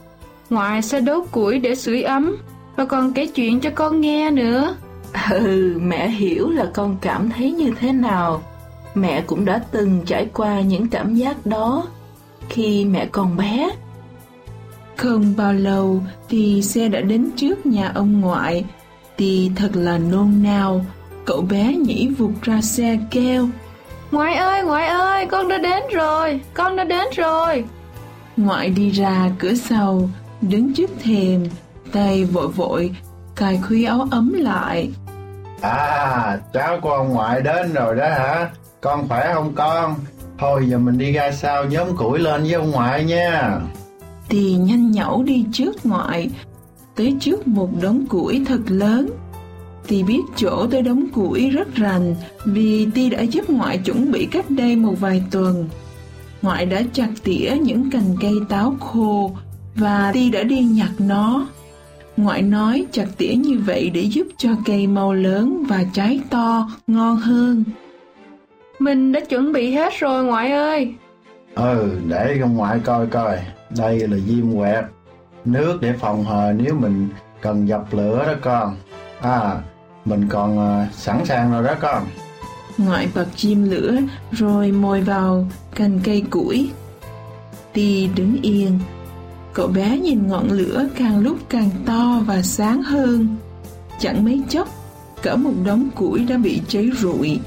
[0.49, 2.35] ngoại sẽ đốt củi để sưởi ấm
[2.75, 4.75] và còn kể chuyện cho con nghe nữa.
[5.31, 8.43] Ừ, mẹ hiểu là con cảm thấy như thế nào.
[8.95, 11.87] Mẹ cũng đã từng trải qua những cảm giác đó
[12.49, 13.69] khi mẹ còn bé.
[14.97, 18.65] Không bao lâu thì xe đã đến trước nhà ông ngoại.
[19.17, 20.85] Thì thật là nôn nao,
[21.25, 23.47] cậu bé nhảy vụt ra xe kêu.
[24.11, 27.63] Ngoại ơi, ngoại ơi, con đã đến rồi, con đã đến rồi.
[28.37, 30.09] Ngoại đi ra cửa sau,
[30.41, 31.45] đứng trước thềm,
[31.91, 32.95] tay vội vội,
[33.35, 34.91] cài khuy áo ấm lại.
[35.61, 38.49] À, cháu của ông ngoại đến rồi đó hả?
[38.81, 39.95] Con khỏe không con?
[40.39, 43.59] Thôi giờ mình đi ra sau nhóm củi lên với ông ngoại nha.
[44.29, 46.29] Tì nhanh nhẩu đi trước ngoại,
[46.95, 49.09] tới trước một đống củi thật lớn.
[49.87, 52.15] Tì biết chỗ tới đống củi rất rành
[52.45, 55.69] vì Ti đã giúp ngoại chuẩn bị cách đây một vài tuần.
[56.41, 59.31] Ngoại đã chặt tỉa những cành cây táo khô
[59.75, 61.47] và Ti đã đi nhặt nó.
[62.17, 66.69] Ngoại nói chặt tỉa như vậy để giúp cho cây mau lớn và trái to,
[66.87, 67.63] ngon hơn.
[68.79, 70.93] Mình đã chuẩn bị hết rồi ngoại ơi.
[71.55, 73.37] Ừ, để ông ngoại coi coi.
[73.77, 74.85] Đây là diêm quẹt,
[75.45, 77.09] nước để phòng hờ nếu mình
[77.41, 78.75] cần dập lửa đó con.
[79.21, 79.61] À,
[80.05, 82.03] mình còn uh, sẵn sàng rồi đó con.
[82.77, 83.97] Ngoại bật chim lửa
[84.31, 86.71] rồi mồi vào cành cây củi.
[87.73, 88.79] Ti đứng yên.
[89.53, 93.35] Cậu bé nhìn ngọn lửa càng lúc càng to và sáng hơn.
[93.99, 94.67] Chẳng mấy chốc,
[95.21, 97.39] cỡ một đống củi đã bị cháy rụi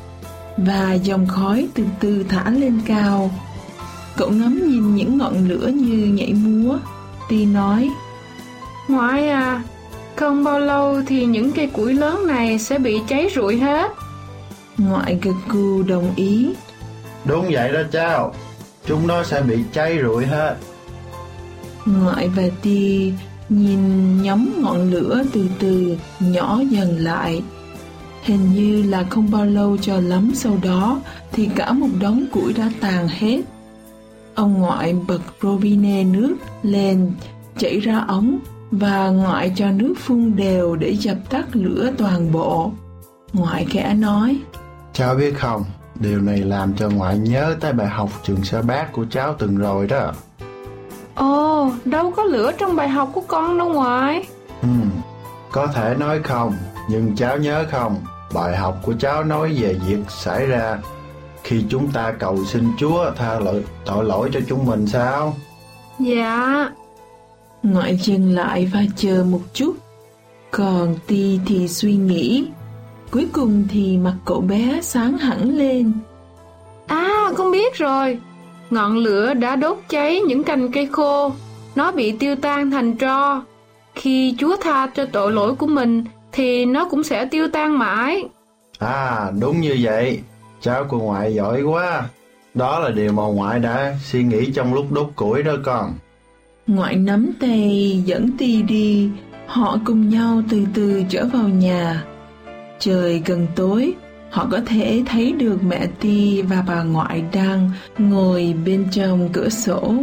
[0.56, 3.30] và dòng khói từ từ thả lên cao.
[4.16, 6.78] Cậu ngắm nhìn những ngọn lửa như nhảy múa.
[7.28, 7.90] Ti nói,
[8.88, 9.62] Ngoại à,
[10.16, 13.92] không bao lâu thì những cây củi lớn này sẽ bị cháy rụi hết.
[14.78, 16.48] Ngoại gật gù đồng ý.
[17.24, 18.34] Đúng vậy đó cháu,
[18.86, 20.56] chúng nó sẽ bị cháy rụi hết.
[21.86, 23.12] Ngoại và Ti
[23.48, 27.42] nhìn nhóm ngọn lửa từ từ nhỏ dần lại.
[28.22, 31.00] Hình như là không bao lâu cho lắm sau đó
[31.32, 33.40] thì cả một đống củi đã tàn hết.
[34.36, 37.12] Ông ngoại bật robine nước lên,
[37.58, 38.38] chảy ra ống
[38.70, 42.70] và ngoại cho nước phun đều để dập tắt lửa toàn bộ.
[43.32, 44.38] Ngoại khẽ nói,
[44.92, 45.64] Cháu biết không,
[45.94, 49.56] điều này làm cho ngoại nhớ tới bài học trường sơ bát của cháu từng
[49.56, 50.12] rồi đó.
[51.14, 54.28] Ồ, đâu có lửa trong bài học của con đâu ngoại.
[54.62, 54.68] Ừ,
[55.52, 56.56] có thể nói không,
[56.90, 57.96] nhưng cháu nhớ không,
[58.34, 60.78] bài học của cháu nói về việc xảy ra
[61.46, 65.34] khi chúng ta cầu xin Chúa tha lỗi tội lỗi cho chúng mình sao?
[65.98, 66.70] Dạ.
[67.62, 69.76] Ngoại dừng lại và chờ một chút.
[70.50, 72.46] Còn Ti thì suy nghĩ.
[73.10, 75.92] Cuối cùng thì mặt cậu bé sáng hẳn lên.
[76.86, 78.18] À, con biết rồi.
[78.70, 81.32] Ngọn lửa đã đốt cháy những cành cây khô.
[81.74, 83.42] Nó bị tiêu tan thành tro.
[83.94, 88.24] Khi Chúa tha cho tội lỗi của mình thì nó cũng sẽ tiêu tan mãi.
[88.78, 90.20] À, đúng như vậy.
[90.60, 92.04] Cháu của ngoại giỏi quá.
[92.54, 95.94] Đó là điều mà ngoại đã suy nghĩ trong lúc đốt củi đó con.
[96.66, 99.10] Ngoại nắm tay dẫn Ti đi,
[99.46, 102.04] họ cùng nhau từ từ trở vào nhà.
[102.78, 103.94] Trời gần tối,
[104.30, 109.48] họ có thể thấy được mẹ Ti và bà ngoại đang ngồi bên trong cửa
[109.48, 109.94] sổ.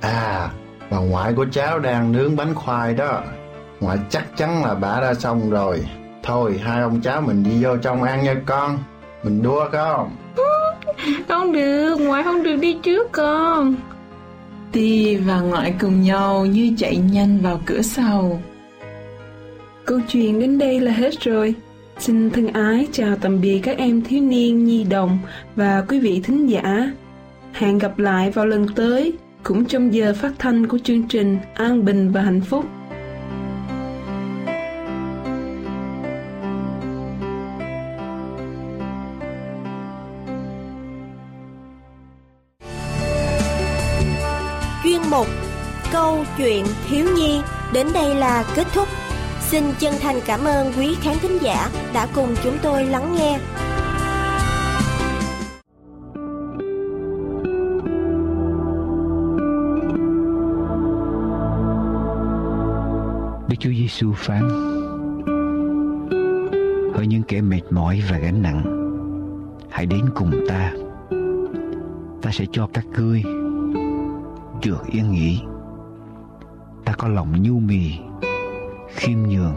[0.00, 0.50] À,
[0.90, 3.22] bà ngoại của cháu đang nướng bánh khoai đó.
[3.80, 5.84] Ngoại chắc chắn là bà đã xong rồi.
[6.22, 8.78] Thôi, hai ông cháu mình đi vô trong ăn nha con.
[9.22, 10.10] Mình đua không?
[11.28, 13.76] Không được, ngoại không được đi trước con.
[14.72, 18.42] Ti và ngoại cùng nhau như chạy nhanh vào cửa sau.
[19.84, 21.54] Câu chuyện đến đây là hết rồi.
[21.98, 25.18] Xin thân ái chào tạm biệt các em thiếu niên nhi đồng
[25.56, 26.92] và quý vị thính giả.
[27.52, 29.12] Hẹn gặp lại vào lần tới,
[29.42, 32.64] cũng trong giờ phát thanh của chương trình An Bình và Hạnh Phúc.
[45.10, 45.26] Mục
[45.92, 47.40] Câu chuyện thiếu nhi
[47.72, 48.88] đến đây là kết thúc.
[49.40, 53.38] Xin chân thành cảm ơn quý khán thính giả đã cùng chúng tôi lắng nghe.
[63.48, 64.48] Đức Chúa Giêsu phán:
[66.94, 68.62] Hỡi những kẻ mệt mỏi và gánh nặng,
[69.70, 70.72] hãy đến cùng ta.
[72.22, 73.22] Ta sẽ cho các ngươi
[74.64, 75.42] được yên nghỉ.
[76.84, 77.92] Ta có lòng nhu mì,
[78.88, 79.54] khiêm nhường,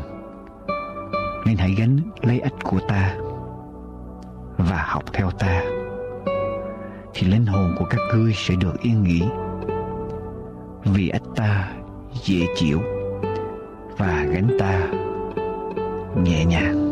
[1.45, 3.15] nên hãy gánh lấy ích của ta
[4.57, 5.63] và học theo ta
[7.13, 9.23] thì linh hồn của các ngươi sẽ được yên nghỉ
[10.85, 11.71] vì ích ta
[12.23, 12.79] dễ chịu
[13.97, 14.87] và gánh ta
[16.23, 16.89] nhẹ nhàng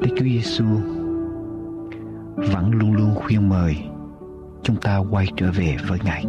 [0.00, 0.64] Đức Chúa Giêsu
[2.36, 3.76] vẫn luôn luôn khuyên mời
[4.66, 6.24] chúng ta quay trở về với Ngài.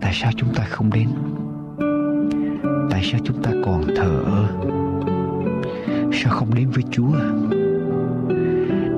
[0.00, 1.08] Tại sao chúng ta không đến?
[2.90, 4.48] Tại sao chúng ta còn thờ ơ?
[6.12, 7.12] Sao không đến với Chúa?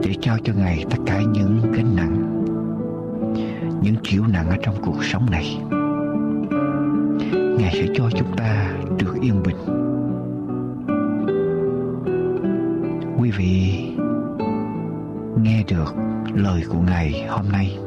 [0.03, 2.45] Để trao cho Ngài tất cả những gánh nặng,
[3.82, 5.59] những chịu nặng ở trong cuộc sống này.
[7.59, 9.57] Ngài sẽ cho chúng ta được yên bình.
[13.18, 13.88] Quý vị
[15.42, 17.78] nghe được lời của Ngài hôm nay.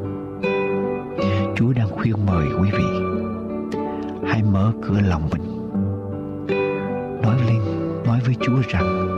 [1.55, 2.85] Chúa đang khuyên mời quý vị
[4.27, 5.41] hãy mở cửa lòng mình.
[7.21, 7.61] Nói lên,
[8.05, 9.17] nói với Chúa rằng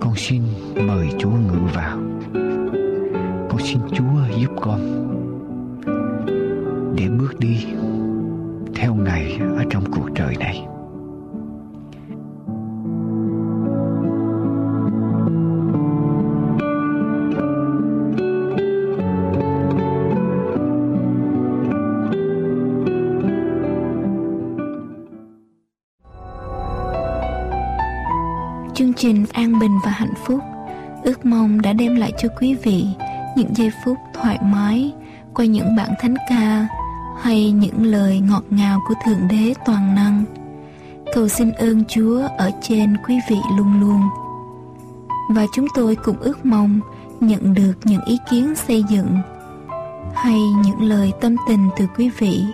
[0.00, 0.42] con xin
[0.86, 1.98] mời Chúa ngự vào.
[3.48, 4.80] Con xin Chúa giúp con
[6.96, 7.66] để bước đi
[8.74, 10.75] theo Ngài ở trong cuộc đời này.
[29.66, 30.40] Bình và Hạnh Phúc
[31.04, 32.86] ước mong đã đem lại cho quý vị
[33.36, 34.92] những giây phút thoải mái
[35.34, 36.68] qua những bản thánh ca
[37.20, 40.24] hay những lời ngọt ngào của Thượng Đế Toàn Năng.
[41.14, 44.00] Cầu xin ơn Chúa ở trên quý vị luôn luôn.
[45.30, 46.80] Và chúng tôi cũng ước mong
[47.20, 49.18] nhận được những ý kiến xây dựng
[50.14, 52.44] hay những lời tâm tình từ quý vị.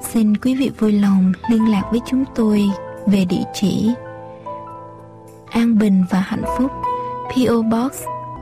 [0.00, 2.62] Xin quý vị vui lòng liên lạc với chúng tôi
[3.06, 3.94] về địa chỉ
[5.74, 6.70] An Bình và Hạnh Phúc
[7.28, 7.62] P.O.
[7.62, 7.92] Box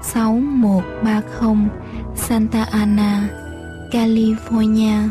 [0.02, 1.68] 6130
[2.16, 3.28] Santa Ana,
[3.90, 5.08] California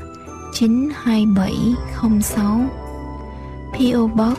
[0.53, 2.69] 92706
[3.73, 4.07] P.O.
[4.07, 4.37] Box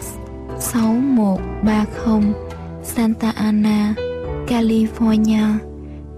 [0.59, 2.35] 6130
[2.83, 3.95] Santa Ana,
[4.47, 5.59] California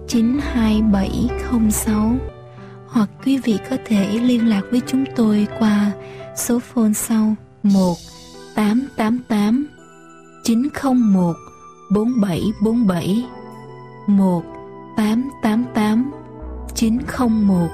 [0.08, 2.16] 92706
[2.88, 5.92] hoặc quý vị có thể liên lạc với chúng tôi qua
[6.36, 7.94] số phone sau 1
[8.54, 9.66] 888
[10.44, 11.36] 901
[11.94, 13.24] 4747
[14.06, 14.42] 1
[14.96, 16.10] 888
[16.74, 17.68] 901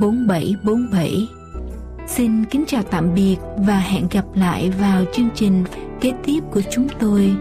[0.00, 1.28] 4747
[2.06, 5.64] Xin kính chào tạm biệt và hẹn gặp lại vào chương trình
[6.00, 7.36] kế tiếp của chúng tôi.